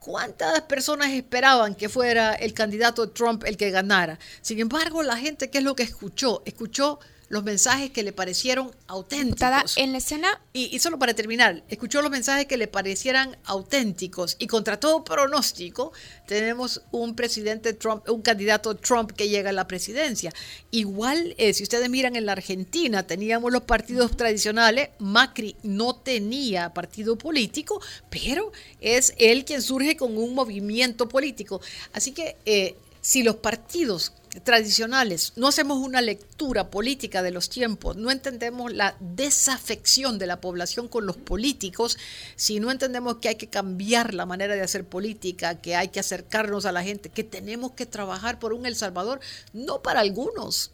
¿Cuántas 0.01 0.63
personas 0.63 1.11
esperaban 1.11 1.75
que 1.75 1.91
fuera 1.91 2.35
el 2.35 2.55
candidato 2.55 3.11
Trump 3.11 3.45
el 3.45 3.57
que 3.57 3.71
ganara? 3.71 4.19
Sin 4.41 4.59
embargo, 4.59 5.03
la 5.03 5.17
gente, 5.17 5.51
¿qué 5.51 5.59
es 5.59 5.65
lo 5.65 5.77
que 5.77 5.83
escuchó? 5.83 6.43
Escuchó 6.47 7.01
los 7.31 7.45
mensajes 7.45 7.91
que 7.91 8.03
le 8.03 8.13
parecieron 8.13 8.73
auténticos. 8.89 9.77
en 9.77 9.93
la 9.93 9.99
escena. 9.99 10.41
Y, 10.53 10.77
solo 10.81 10.99
para 10.99 11.15
terminar, 11.15 11.63
escuchó 11.69 12.03
los 12.03 12.11
mensajes 12.11 12.47
que 12.47 12.57
le 12.57 12.67
parecieran 12.67 13.37
auténticos 13.45 14.35
y 14.41 14.49
contra 14.49 14.81
todo 14.81 15.05
pronóstico, 15.05 15.93
tenemos 16.27 16.83
un 16.91 17.15
presidente 17.15 17.73
Trump, 17.73 18.09
un 18.09 18.21
candidato 18.21 18.75
Trump 18.77 19.13
que 19.13 19.29
llega 19.29 19.51
a 19.51 19.53
la 19.53 19.69
presidencia. 19.69 20.33
Igual, 20.73 21.37
eh, 21.39 21.55
si 21.55 21.63
ustedes 21.63 21.89
miran 21.89 22.17
en 22.17 22.27
la 22.27 22.33
Argentina, 22.33 23.05
teníamos 23.05 23.53
los 23.53 23.63
partidos 23.63 24.17
tradicionales, 24.17 24.89
Macri 24.99 25.55
no 25.63 25.95
tenía 25.95 26.75
partido 26.75 27.17
político, 27.17 27.81
pero 28.11 28.51
es 28.81 29.15
él 29.19 29.45
quien 29.45 29.63
surge 29.63 29.97
con 29.97 30.19
un 30.19 30.35
movimiento 30.35 31.09
político. 31.09 31.61
Así 31.93 32.11
que 32.11 32.37
eh, 32.45 32.75
si 33.01 33.23
los 33.23 33.37
partidos 33.37 34.13
tradicionales, 34.45 35.33
no 35.37 35.49
hacemos 35.49 35.79
una 35.79 36.01
lectura 36.01 36.71
política 36.71 37.23
de 37.23 37.33
los 37.33 37.49
tiempos, 37.49 37.97
no 37.97 38.11
entendemos 38.11 38.73
la 38.73 38.97
desafección 39.01 40.19
de 40.19 40.27
la 40.27 40.41
población 40.41 40.89
con 40.89 41.07
los 41.07 41.17
políticos, 41.17 41.99
si 42.37 42.61
no 42.61 42.71
entendemos 42.71 43.17
que 43.17 43.29
hay 43.29 43.35
que 43.35 43.49
cambiar 43.49 44.15
la 44.15 44.27
manera 44.27 44.55
de 44.55 44.63
hacer 44.63 44.85
política, 44.85 45.57
que 45.57 45.75
hay 45.75 45.89
que 45.89 46.01
acercarnos 46.01 46.65
a 46.65 46.73
la 46.73 46.83
gente, 46.83 47.09
que 47.09 47.25
tenemos 47.25 47.73
que 47.73 47.87
trabajar 47.87 48.39
por 48.39 48.53
un 48.53 48.67
El 48.67 48.77
Salvador, 48.77 49.21
no 49.53 49.83
para 49.83 50.01
algunos, 50.01 50.71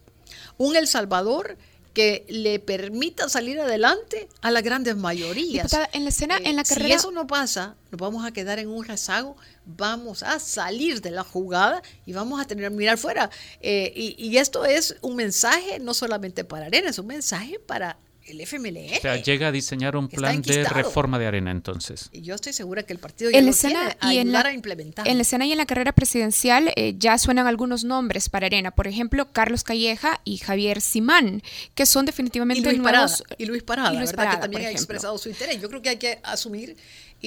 un 0.58 0.76
El 0.76 0.86
Salvador 0.86 1.56
que 1.96 2.26
le 2.28 2.58
permita 2.58 3.26
salir 3.30 3.58
adelante 3.58 4.28
a 4.42 4.50
las 4.50 4.62
grandes 4.62 4.98
mayorías. 4.98 5.72
en 5.94 6.04
la 6.04 6.10
escena, 6.10 6.36
en 6.36 6.56
la 6.56 6.62
carrera... 6.62 6.88
Si 6.88 6.92
eso 6.92 7.10
no 7.10 7.26
pasa, 7.26 7.74
nos 7.90 7.98
vamos 7.98 8.26
a 8.26 8.32
quedar 8.32 8.58
en 8.58 8.68
un 8.68 8.84
rezago, 8.84 9.34
vamos 9.66 10.22
a 10.22 10.38
salir 10.38 11.00
de 11.00 11.10
la 11.10 11.24
jugada 11.24 11.82
y 12.06 12.12
vamos 12.12 12.40
a 12.40 12.46
tener 12.46 12.70
que 12.70 12.76
mirar 12.76 12.98
fuera. 12.98 13.30
Eh, 13.60 13.92
y, 13.94 14.14
y, 14.18 14.38
esto 14.38 14.64
es 14.64 14.96
un 15.02 15.16
mensaje 15.16 15.78
no 15.80 15.92
solamente 15.92 16.44
para 16.44 16.66
Arena, 16.66 16.90
es 16.90 16.98
un 16.98 17.08
mensaje 17.08 17.58
para 17.58 17.98
el 18.28 18.40
FMLN. 18.40 18.96
O 18.96 19.00
sea, 19.00 19.16
llega 19.16 19.48
a 19.48 19.52
diseñar 19.52 19.96
un 19.96 20.08
plan 20.08 20.42
de 20.42 20.64
reforma 20.64 21.18
de 21.18 21.26
arena 21.26 21.50
entonces. 21.50 22.08
Y 22.12 22.22
yo 22.22 22.34
estoy 22.34 22.52
segura 22.52 22.82
que 22.82 22.92
el 22.92 22.98
partido 22.98 23.30
ya 23.30 23.38
en 23.38 23.44
la 23.44 23.50
escena 23.50 23.96
y 24.10 24.18
en 24.18 24.32
la, 24.32 24.40
a 24.40 24.52
implementar. 24.52 25.06
En 25.06 25.16
la 25.16 25.22
escena 25.22 25.46
y 25.46 25.52
en 25.52 25.58
la 25.58 25.66
carrera 25.66 25.92
presidencial 25.92 26.72
eh, 26.76 26.94
ya 26.98 27.18
suenan 27.18 27.46
algunos 27.46 27.84
nombres 27.84 28.28
para 28.28 28.46
arena. 28.46 28.70
Por 28.72 28.88
ejemplo, 28.88 29.32
Carlos 29.32 29.64
Calleja 29.64 30.20
y 30.24 30.38
Javier 30.38 30.80
Simán, 30.80 31.42
que 31.74 31.86
son 31.86 32.06
definitivamente 32.06 32.60
y 32.60 32.64
Luis 32.64 32.78
nuevos... 32.78 33.22
Parada, 33.22 33.36
y 33.38 33.46
Luis 33.46 33.62
Parada, 33.62 33.90
¿verdad? 33.92 34.30
que 34.30 34.36
también 34.38 34.66
ha 34.66 34.70
expresado 34.70 35.16
su 35.18 35.28
interés. 35.28 35.60
Yo 35.60 35.68
creo 35.68 35.82
que 35.82 35.90
hay 35.90 35.98
que 35.98 36.18
asumir 36.22 36.76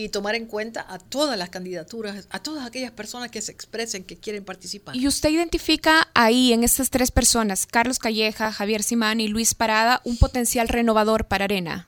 y 0.04 0.10
tomar 0.10 0.36
en 0.36 0.46
cuenta 0.46 0.86
a 0.88 1.00
todas 1.00 1.38
las 1.38 1.50
candidaturas, 1.50 2.28
a 2.30 2.42
todas 2.42 2.66
aquellas 2.66 2.92
personas 2.92 3.32
que 3.32 3.42
se 3.42 3.52
expresen 3.52 4.04
que 4.04 4.18
quieren 4.18 4.46
participar. 4.46 4.96
Y 4.96 5.08
usted 5.08 5.30
identifica 5.30 6.08
ahí, 6.14 6.54
en 6.54 6.64
estas 6.64 6.90
tres 6.90 7.12
personas, 7.12 7.66
Carlos 7.66 8.00
Calleja, 8.00 8.52
Javier 8.52 8.84
Simán 8.84 9.20
y 9.20 9.28
Luis 9.28 9.54
Parada, 9.54 10.02
un 10.06 10.18
potencial 10.18 10.68
renovador 10.68 11.26
para 11.26 11.46
Arena. 11.46 11.88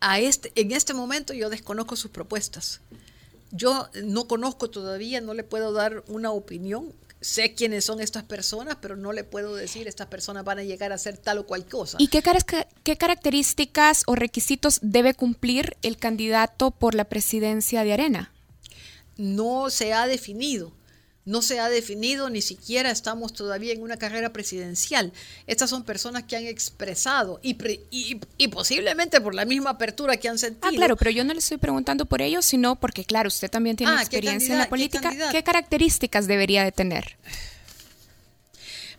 A 0.00 0.18
este, 0.18 0.52
en 0.56 0.72
este 0.72 0.94
momento 0.94 1.32
yo 1.32 1.50
desconozco 1.50 1.94
sus 1.94 2.10
propuestas. 2.10 2.80
Yo 3.50 3.88
no 4.02 4.26
conozco 4.26 4.70
todavía, 4.70 5.20
no 5.20 5.34
le 5.34 5.44
puedo 5.44 5.72
dar 5.72 6.02
una 6.08 6.32
opinión 6.32 6.92
sé 7.22 7.54
quiénes 7.54 7.84
son 7.84 8.00
estas 8.00 8.24
personas, 8.24 8.76
pero 8.80 8.96
no 8.96 9.12
le 9.12 9.24
puedo 9.24 9.54
decir 9.54 9.88
estas 9.88 10.08
personas 10.08 10.44
van 10.44 10.58
a 10.58 10.64
llegar 10.64 10.92
a 10.92 10.98
ser 10.98 11.16
tal 11.16 11.38
o 11.38 11.46
cual 11.46 11.64
cosa. 11.64 11.96
¿Y 11.98 12.08
qué, 12.08 12.22
qué 12.82 12.96
características 12.98 14.02
o 14.06 14.14
requisitos 14.14 14.80
debe 14.82 15.14
cumplir 15.14 15.76
el 15.82 15.96
candidato 15.96 16.72
por 16.72 16.94
la 16.94 17.04
presidencia 17.04 17.84
de 17.84 17.92
Arena? 17.94 18.32
No 19.16 19.70
se 19.70 19.92
ha 19.94 20.06
definido. 20.06 20.72
No 21.24 21.40
se 21.40 21.60
ha 21.60 21.68
definido, 21.68 22.30
ni 22.30 22.42
siquiera 22.42 22.90
estamos 22.90 23.32
todavía 23.32 23.72
en 23.72 23.80
una 23.82 23.96
carrera 23.96 24.32
presidencial. 24.32 25.12
Estas 25.46 25.70
son 25.70 25.84
personas 25.84 26.24
que 26.24 26.36
han 26.36 26.46
expresado 26.46 27.38
y, 27.42 27.56
y, 27.90 28.48
posiblemente 28.48 29.20
por 29.20 29.32
la 29.32 29.44
misma 29.44 29.70
apertura 29.70 30.16
que 30.16 30.28
han 30.28 30.38
sentido. 30.38 30.68
Ah, 30.68 30.72
claro, 30.74 30.96
pero 30.96 31.12
yo 31.12 31.22
no 31.22 31.32
le 31.32 31.38
estoy 31.38 31.58
preguntando 31.58 32.06
por 32.06 32.22
ello, 32.22 32.42
sino 32.42 32.74
porque, 32.74 33.04
claro, 33.04 33.28
usted 33.28 33.48
también 33.48 33.76
tiene 33.76 33.92
ah, 33.92 34.00
experiencia 34.00 34.52
en 34.52 34.58
la 34.58 34.68
política. 34.68 35.12
¿Qué, 35.30 35.44
características 35.44 36.26
debería 36.26 36.64
de 36.64 36.72
tener? 36.72 37.16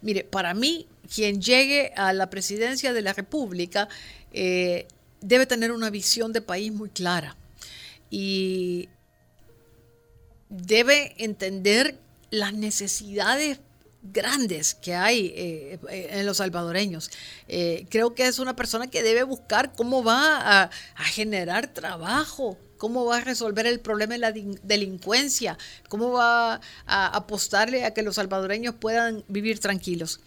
Mire, 0.02 0.24
para 0.24 0.54
mí, 0.54 0.88
quien 1.14 1.42
llegue 1.42 1.92
a 1.98 2.14
la 2.14 2.30
presidencia 2.30 2.94
de 2.94 3.02
la 3.02 3.12
República 3.12 3.90
eh, 4.32 4.88
debe 5.20 5.46
tener 5.46 5.74
una 5.74 5.90
visión 5.90 6.32
de 6.32 6.42
país 6.42 6.72
muy 6.72 6.90
clara 6.90 7.36
y 8.10 8.88
debe 10.50 11.16
entender 11.18 11.98
las 12.34 12.52
necesidades 12.52 13.60
grandes 14.02 14.74
que 14.74 14.96
hay 14.96 15.28
eh, 15.36 15.80
eh, 15.90 16.08
en 16.14 16.26
los 16.26 16.38
salvadoreños. 16.38 17.12
Eh, 17.48 17.86
creo 17.90 18.16
que 18.16 18.26
es 18.26 18.40
una 18.40 18.56
persona 18.56 18.88
que 18.88 19.04
debe 19.04 19.22
buscar 19.22 19.74
cómo 19.76 20.04
va 20.04 20.64
a, 20.64 20.70
generar 21.06 21.68
trabajo, 21.68 22.58
cómo 22.78 23.06
va 23.06 23.18
a 23.18 23.22
resolver 23.22 23.68
el 23.68 23.80
problema 23.80 24.14
de 24.14 24.20
la 24.20 24.34
delincuencia, 24.64 25.60
cómo 25.90 26.12
va 26.12 26.60
a 26.88 27.06
apostarle 27.16 27.86
a 27.86 27.94
que 27.94 28.02
los 28.02 28.16
salvadoreños 28.16 28.74
puedan 28.76 29.24
vivir 29.28 29.60
tranquilos. 29.60 30.20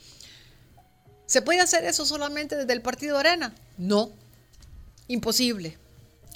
¿Se 1.26 1.42
puede 1.42 1.58
hacer 1.58 1.84
eso 1.84 2.06
solamente 2.06 2.54
desde 2.54 2.72
el 2.72 2.82
Partido 2.82 3.18
Arena? 3.18 3.52
No, 3.78 4.12
imposible. 5.08 5.76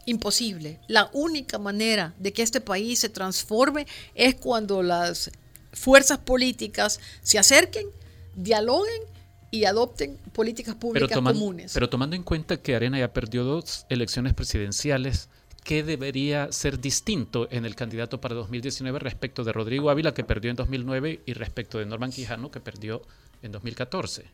Imposible. 0.04 0.80
La 0.88 1.10
única 1.12 1.58
manera 1.58 2.12
de 2.18 2.32
que 2.32 2.42
este 2.42 2.60
país 2.60 2.98
se 2.98 3.08
transforme 3.08 3.86
es 4.16 4.34
cuando 4.34 4.82
las 4.82 5.30
fuerzas 5.72 6.18
políticas 6.18 7.00
se 7.22 7.38
acerquen, 7.38 7.86
dialoguen 8.34 9.02
y 9.50 9.64
adopten 9.64 10.16
políticas 10.32 10.74
públicas 10.76 11.18
comunes. 11.18 11.72
Pero 11.72 11.88
tomando 11.88 12.16
en 12.16 12.22
cuenta 12.22 12.58
que 12.58 12.74
Arena 12.74 12.98
ya 12.98 13.12
perdió 13.12 13.44
dos 13.44 13.86
elecciones 13.88 14.34
presidenciales, 14.34 15.28
¿qué 15.64 15.82
debería 15.82 16.52
ser 16.52 16.80
distinto 16.80 17.48
en 17.50 17.64
el 17.64 17.74
candidato 17.74 18.20
para 18.20 18.34
2019 18.34 18.98
respecto 18.98 19.44
de 19.44 19.52
Rodrigo 19.52 19.90
Ávila, 19.90 20.14
que 20.14 20.24
perdió 20.24 20.50
en 20.50 20.56
2009, 20.56 21.22
y 21.26 21.32
respecto 21.32 21.78
de 21.78 21.86
Norman 21.86 22.12
Quijano, 22.12 22.50
que 22.50 22.60
perdió 22.60 23.02
en 23.42 23.52
2014? 23.52 24.24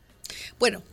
Bueno, 0.59 0.83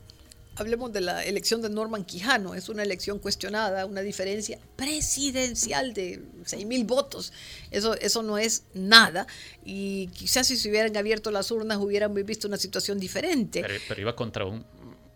hablemos 0.56 0.92
de 0.92 1.00
la 1.00 1.24
elección 1.24 1.62
de 1.62 1.70
Norman 1.70 2.04
Quijano, 2.04 2.54
es 2.54 2.68
una 2.68 2.82
elección 2.82 3.18
cuestionada, 3.18 3.86
una 3.86 4.00
diferencia 4.00 4.58
presidencial 4.76 5.94
de 5.94 6.22
6 6.44 6.66
mil 6.66 6.84
votos. 6.84 7.32
Eso, 7.70 7.94
eso 7.94 8.22
no 8.22 8.38
es 8.38 8.64
nada. 8.74 9.26
Y 9.64 10.08
quizás 10.08 10.46
si 10.46 10.56
se 10.56 10.68
hubieran 10.68 10.96
abierto 10.96 11.30
las 11.30 11.50
urnas 11.50 11.78
hubieran 11.78 12.14
visto 12.14 12.48
una 12.48 12.56
situación 12.56 12.98
diferente. 12.98 13.62
Pero, 13.62 13.74
pero 13.88 14.00
iba 14.00 14.16
contra 14.16 14.44
un 14.44 14.64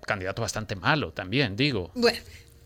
candidato 0.07 0.43
bastante 0.43 0.75
malo 0.75 1.13
también, 1.13 1.55
digo. 1.57 1.91
Bueno, 1.95 2.19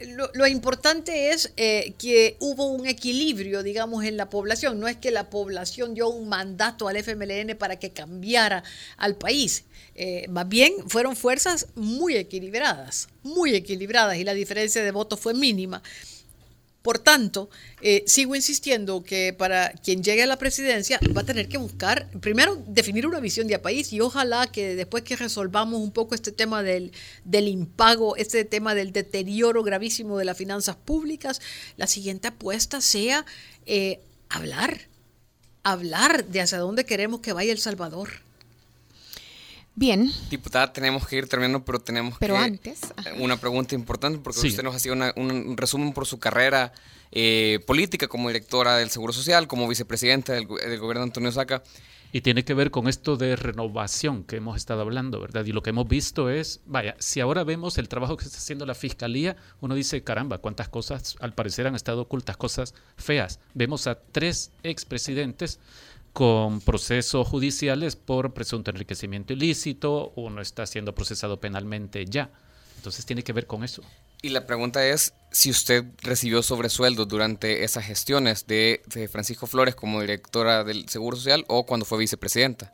lo, 0.07 0.47
importante 0.47 1.31
es 1.31 1.53
eh, 1.57 1.95
que 1.99 2.37
hubo 2.41 2.67
un 2.67 2.87
equilibrio, 2.87 3.63
digamos, 3.63 4.05
en 4.05 4.17
la 4.17 4.29
población. 4.29 4.81
No 4.81 4.89
es 4.89 4.97
que 4.97 5.11
la 5.11 5.31
población 5.31 5.95
dio 5.95 6.09
un 6.09 6.29
mandato 6.29 6.89
al 6.89 6.97
FMLN 6.97 7.57
para 7.59 7.79
que 7.79 7.91
cambiara 7.91 8.63
al 8.97 9.17
país. 9.17 9.65
Eh, 9.95 10.27
más 10.29 10.49
bien 10.49 10.73
fueron 10.89 11.17
fuerzas 11.17 11.67
muy 11.75 12.17
equilibradas, 12.17 13.09
muy 13.23 13.55
equilibradas 13.55 14.17
y 14.17 14.25
la 14.25 14.33
diferencia 14.35 14.83
de 14.83 14.91
votos 14.91 15.21
fue 15.21 15.35
mínima. 15.35 15.83
Por 16.83 16.99
tanto, 16.99 17.49
eh, 17.81 18.03
sigo 18.07 18.35
insistiendo 18.35 19.05
que 19.05 19.33
para 19.33 19.71
quien 19.71 20.03
llegue 20.03 20.25
a 20.25 20.27
la 20.27 20.37
presidencia 20.37 20.99
va 21.17 21.21
a 21.21 21.25
tener 21.25 21.49
que 21.49 21.57
buscar, 21.57 22.11
primero, 22.21 22.63
definir 22.67 23.07
una 23.07 23.21
visión 23.21 23.47
de 23.47 23.59
país 23.61 23.93
y 23.93 24.01
ojalá 24.01 24.49
que 24.49 24.75
después 24.75 25.05
que 25.05 25.17
resolvamos 25.17 25.81
un 25.81 25.93
poco 25.93 26.15
este 26.15 26.33
tema 26.33 26.63
del, 26.63 26.93
del 27.25 27.49
impago, 27.49 28.17
este 28.17 28.45
tema 28.45 28.75
del 28.75 28.93
deterioro 28.93 29.63
gravísimo 29.63 30.19
de 30.19 30.25
las 30.25 30.37
finanzas 30.37 30.77
públicas, 30.77 31.41
la 31.77 31.87
siguiente 31.87 32.29
apuesta 32.29 32.81
sea 32.81 33.25
eh, 33.67 34.01
hablar, 34.29 34.89
hablar 35.63 36.27
de 36.27 36.41
hacia 36.41 36.59
dónde 36.59 36.85
queremos 36.85 37.21
que 37.21 37.33
vaya 37.33 37.53
El 37.53 37.59
Salvador. 37.59 38.11
Bien. 39.75 40.11
Diputada, 40.31 40.73
tenemos 40.73 41.07
que 41.07 41.17
ir 41.17 41.29
terminando, 41.29 41.65
pero 41.65 41.81
tenemos 41.81 42.17
pero 42.19 42.35
que... 42.35 42.41
antes. 42.41 42.81
Una 43.19 43.39
pregunta 43.39 43.75
importante, 43.75 44.19
porque 44.19 44.47
usted 44.47 44.63
nos 44.63 44.77
hacía 44.77 44.93
un 44.93 45.57
resumen 45.57 45.93
por 45.93 46.07
su 46.07 46.19
carrera 46.19 46.73
eh, 47.15 47.61
política 47.67 48.09
como 48.09 48.29
directora 48.29 48.79
del 48.79 48.89
Seguro 48.89 49.13
Social, 49.13 49.47
como 49.47 49.69
vicepresidenta 49.69 50.33
del, 50.33 50.47
gobierno 50.47 51.01
de 51.01 51.03
Antonio 51.03 51.31
Saca. 51.31 51.63
Y 52.15 52.21
tiene 52.21 52.45
que 52.45 52.53
ver 52.53 52.71
con 52.71 52.89
esto 52.89 53.17
de 53.17 53.37
renovación 53.37 54.25
que 54.25 54.37
hemos 54.37 54.59
estado 54.59 54.83
hablando, 54.83 55.19
¿verdad? 55.19 55.47
Y 55.47 55.53
lo 55.53 55.63
que 55.63 55.71
hemos 55.71 55.89
visto 55.89 56.29
es, 56.29 56.61
vaya, 56.67 56.95
si 56.99 57.21
ahora 57.21 57.43
vemos 57.43 57.79
el 57.79 57.89
trabajo 57.89 58.19
que 58.19 58.25
está 58.27 58.37
haciendo 58.37 58.67
la 58.67 58.75
fiscalía, 58.75 59.37
uno 59.63 59.75
dice, 59.75 60.03
caramba, 60.03 60.37
cuántas 60.39 60.69
cosas 60.69 61.17
al 61.21 61.35
parecer 61.35 61.67
han 61.67 61.75
estado 61.75 62.03
ocultas, 62.03 62.37
cosas 62.37 62.75
feas. 62.97 63.41
Vemos 63.55 63.87
a 63.87 63.95
tres 63.95 64.53
expresidentes 64.63 65.59
con 66.13 66.61
procesos 66.61 67.27
judiciales 67.27 67.97
por 67.97 68.35
presunto 68.35 68.71
enriquecimiento 68.71 69.33
ilícito, 69.33 70.13
uno 70.17 70.43
está 70.43 70.67
siendo 70.67 70.95
procesado 70.95 71.41
penalmente 71.41 72.05
ya. 72.07 72.31
Entonces 72.77 73.07
tiene 73.07 73.23
que 73.23 73.33
ver 73.33 73.47
con 73.47 73.65
eso. 73.65 73.83
Y 74.23 74.29
la 74.29 74.47
pregunta 74.47 74.87
es 74.87 75.15
si 75.31 75.51
usted 75.51 75.85
recibió 76.03 76.43
sobresueldos 76.43 77.09
durante 77.09 77.65
esas 77.65 77.85
gestiones 77.85 78.47
de, 78.47 78.83
Francisco 79.11 79.47
Flores 79.47 79.75
como 79.75 80.01
directora 80.01 80.65
del 80.65 80.89
Seguro 80.89 81.17
Social 81.17 81.45
o 81.49 81.65
cuando 81.65 81.87
fue 81.87 81.99
vicepresidenta. 81.99 82.73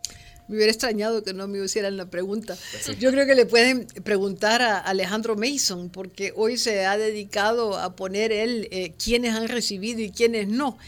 Me 0.48 0.56
hubiera 0.56 0.72
extrañado 0.72 1.22
que 1.22 1.34
no 1.34 1.46
me 1.46 1.62
hicieran 1.62 1.96
la 1.98 2.06
pregunta. 2.06 2.56
Yo 2.98 3.10
creo 3.10 3.26
que 3.26 3.34
le 3.34 3.44
pueden 3.44 3.86
preguntar 4.02 4.62
a 4.62 4.78
Alejandro 4.78 5.36
Mason, 5.36 5.90
porque 5.90 6.32
hoy 6.36 6.56
se 6.56 6.86
ha 6.86 6.96
dedicado 6.96 7.78
a 7.78 7.94
poner 7.94 8.32
él 8.32 8.66
eh, 8.70 8.94
quiénes 9.02 9.34
han 9.34 9.48
recibido 9.48 10.00
y 10.00 10.10
quiénes 10.10 10.48
no 10.48 10.78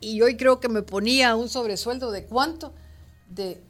y 0.00 0.20
hoy 0.22 0.36
creo 0.36 0.60
que 0.60 0.68
me 0.68 0.82
ponía 0.82 1.34
un 1.34 1.48
sobresueldo 1.48 2.10
de 2.10 2.24
cuánto? 2.24 2.74
De, 3.28 3.60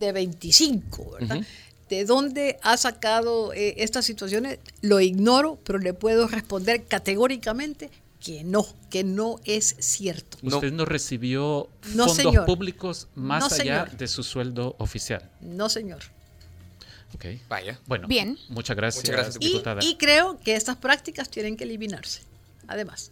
de 0.00 0.12
25, 0.12 1.12
¿verdad? 1.20 1.40
¿De 1.88 2.04
dónde 2.04 2.58
ha 2.62 2.76
sacado 2.76 3.52
eh, 3.52 3.74
estas 3.78 4.04
situaciones? 4.04 4.58
Lo 4.80 5.00
ignoro, 5.00 5.58
pero 5.64 5.78
le 5.78 5.94
puedo 5.94 6.26
responder 6.28 6.84
categóricamente 6.86 7.90
que 8.24 8.42
no, 8.42 8.66
que 8.90 9.04
no 9.04 9.38
es 9.44 9.76
cierto. 9.80 10.38
¿Usted 10.42 10.72
no 10.72 10.86
recibió 10.86 11.68
fondos 11.82 12.46
públicos 12.46 13.08
más 13.14 13.52
allá 13.60 13.84
de 13.84 14.08
su 14.08 14.22
sueldo 14.22 14.76
oficial? 14.78 15.30
No, 15.42 15.68
señor. 15.68 16.00
Ok. 17.14 17.26
Vaya. 17.48 17.78
Bueno, 17.86 18.08
Bien. 18.08 18.38
Muchas 18.48 18.76
gracias, 18.76 19.38
diputada. 19.38 19.80
y 19.84 19.96
creo 19.96 20.40
que 20.40 20.56
estas 20.56 20.76
prácticas 20.76 21.28
tienen 21.28 21.56
que 21.56 21.64
eliminarse, 21.64 22.22
además. 22.66 23.10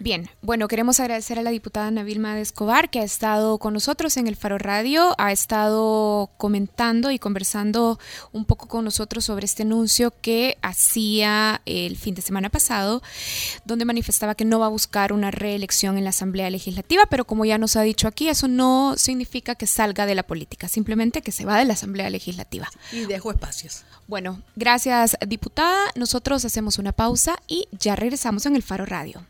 Bien, 0.00 0.30
bueno, 0.42 0.68
queremos 0.68 1.00
agradecer 1.00 1.38
a 1.38 1.42
la 1.42 1.50
diputada 1.50 1.90
Navilma 1.90 2.34
de 2.34 2.42
Escobar 2.42 2.88
que 2.88 3.00
ha 3.00 3.04
estado 3.04 3.58
con 3.58 3.74
nosotros 3.74 4.16
en 4.16 4.26
el 4.28 4.36
Faro 4.36 4.58
Radio, 4.58 5.14
ha 5.18 5.32
estado 5.32 6.30
comentando 6.36 7.10
y 7.10 7.18
conversando 7.18 7.98
un 8.32 8.44
poco 8.44 8.68
con 8.68 8.84
nosotros 8.84 9.24
sobre 9.24 9.44
este 9.44 9.64
anuncio 9.64 10.12
que 10.20 10.56
hacía 10.62 11.62
el 11.66 11.96
fin 11.96 12.14
de 12.14 12.22
semana 12.22 12.48
pasado, 12.48 13.02
donde 13.64 13.84
manifestaba 13.84 14.34
que 14.34 14.44
no 14.44 14.60
va 14.60 14.66
a 14.66 14.70
buscar 14.70 15.12
una 15.12 15.30
reelección 15.30 15.98
en 15.98 16.04
la 16.04 16.10
Asamblea 16.10 16.50
Legislativa, 16.50 17.04
pero 17.06 17.24
como 17.24 17.44
ya 17.44 17.58
nos 17.58 17.76
ha 17.76 17.82
dicho 17.82 18.06
aquí, 18.08 18.28
eso 18.28 18.46
no 18.46 18.94
significa 18.96 19.54
que 19.54 19.66
salga 19.66 20.06
de 20.06 20.14
la 20.14 20.22
política, 20.22 20.68
simplemente 20.68 21.22
que 21.22 21.32
se 21.32 21.44
va 21.44 21.58
de 21.58 21.64
la 21.64 21.74
Asamblea 21.74 22.10
Legislativa. 22.10 22.68
Y 22.92 23.06
dejo 23.06 23.30
espacios. 23.30 23.84
Bueno, 24.06 24.40
gracias 24.56 25.16
diputada, 25.26 25.78
nosotros 25.94 26.44
hacemos 26.44 26.78
una 26.78 26.92
pausa 26.92 27.36
y 27.46 27.68
ya 27.72 27.96
regresamos 27.96 28.46
en 28.46 28.56
el 28.56 28.62
Faro 28.62 28.86
Radio. 28.86 29.22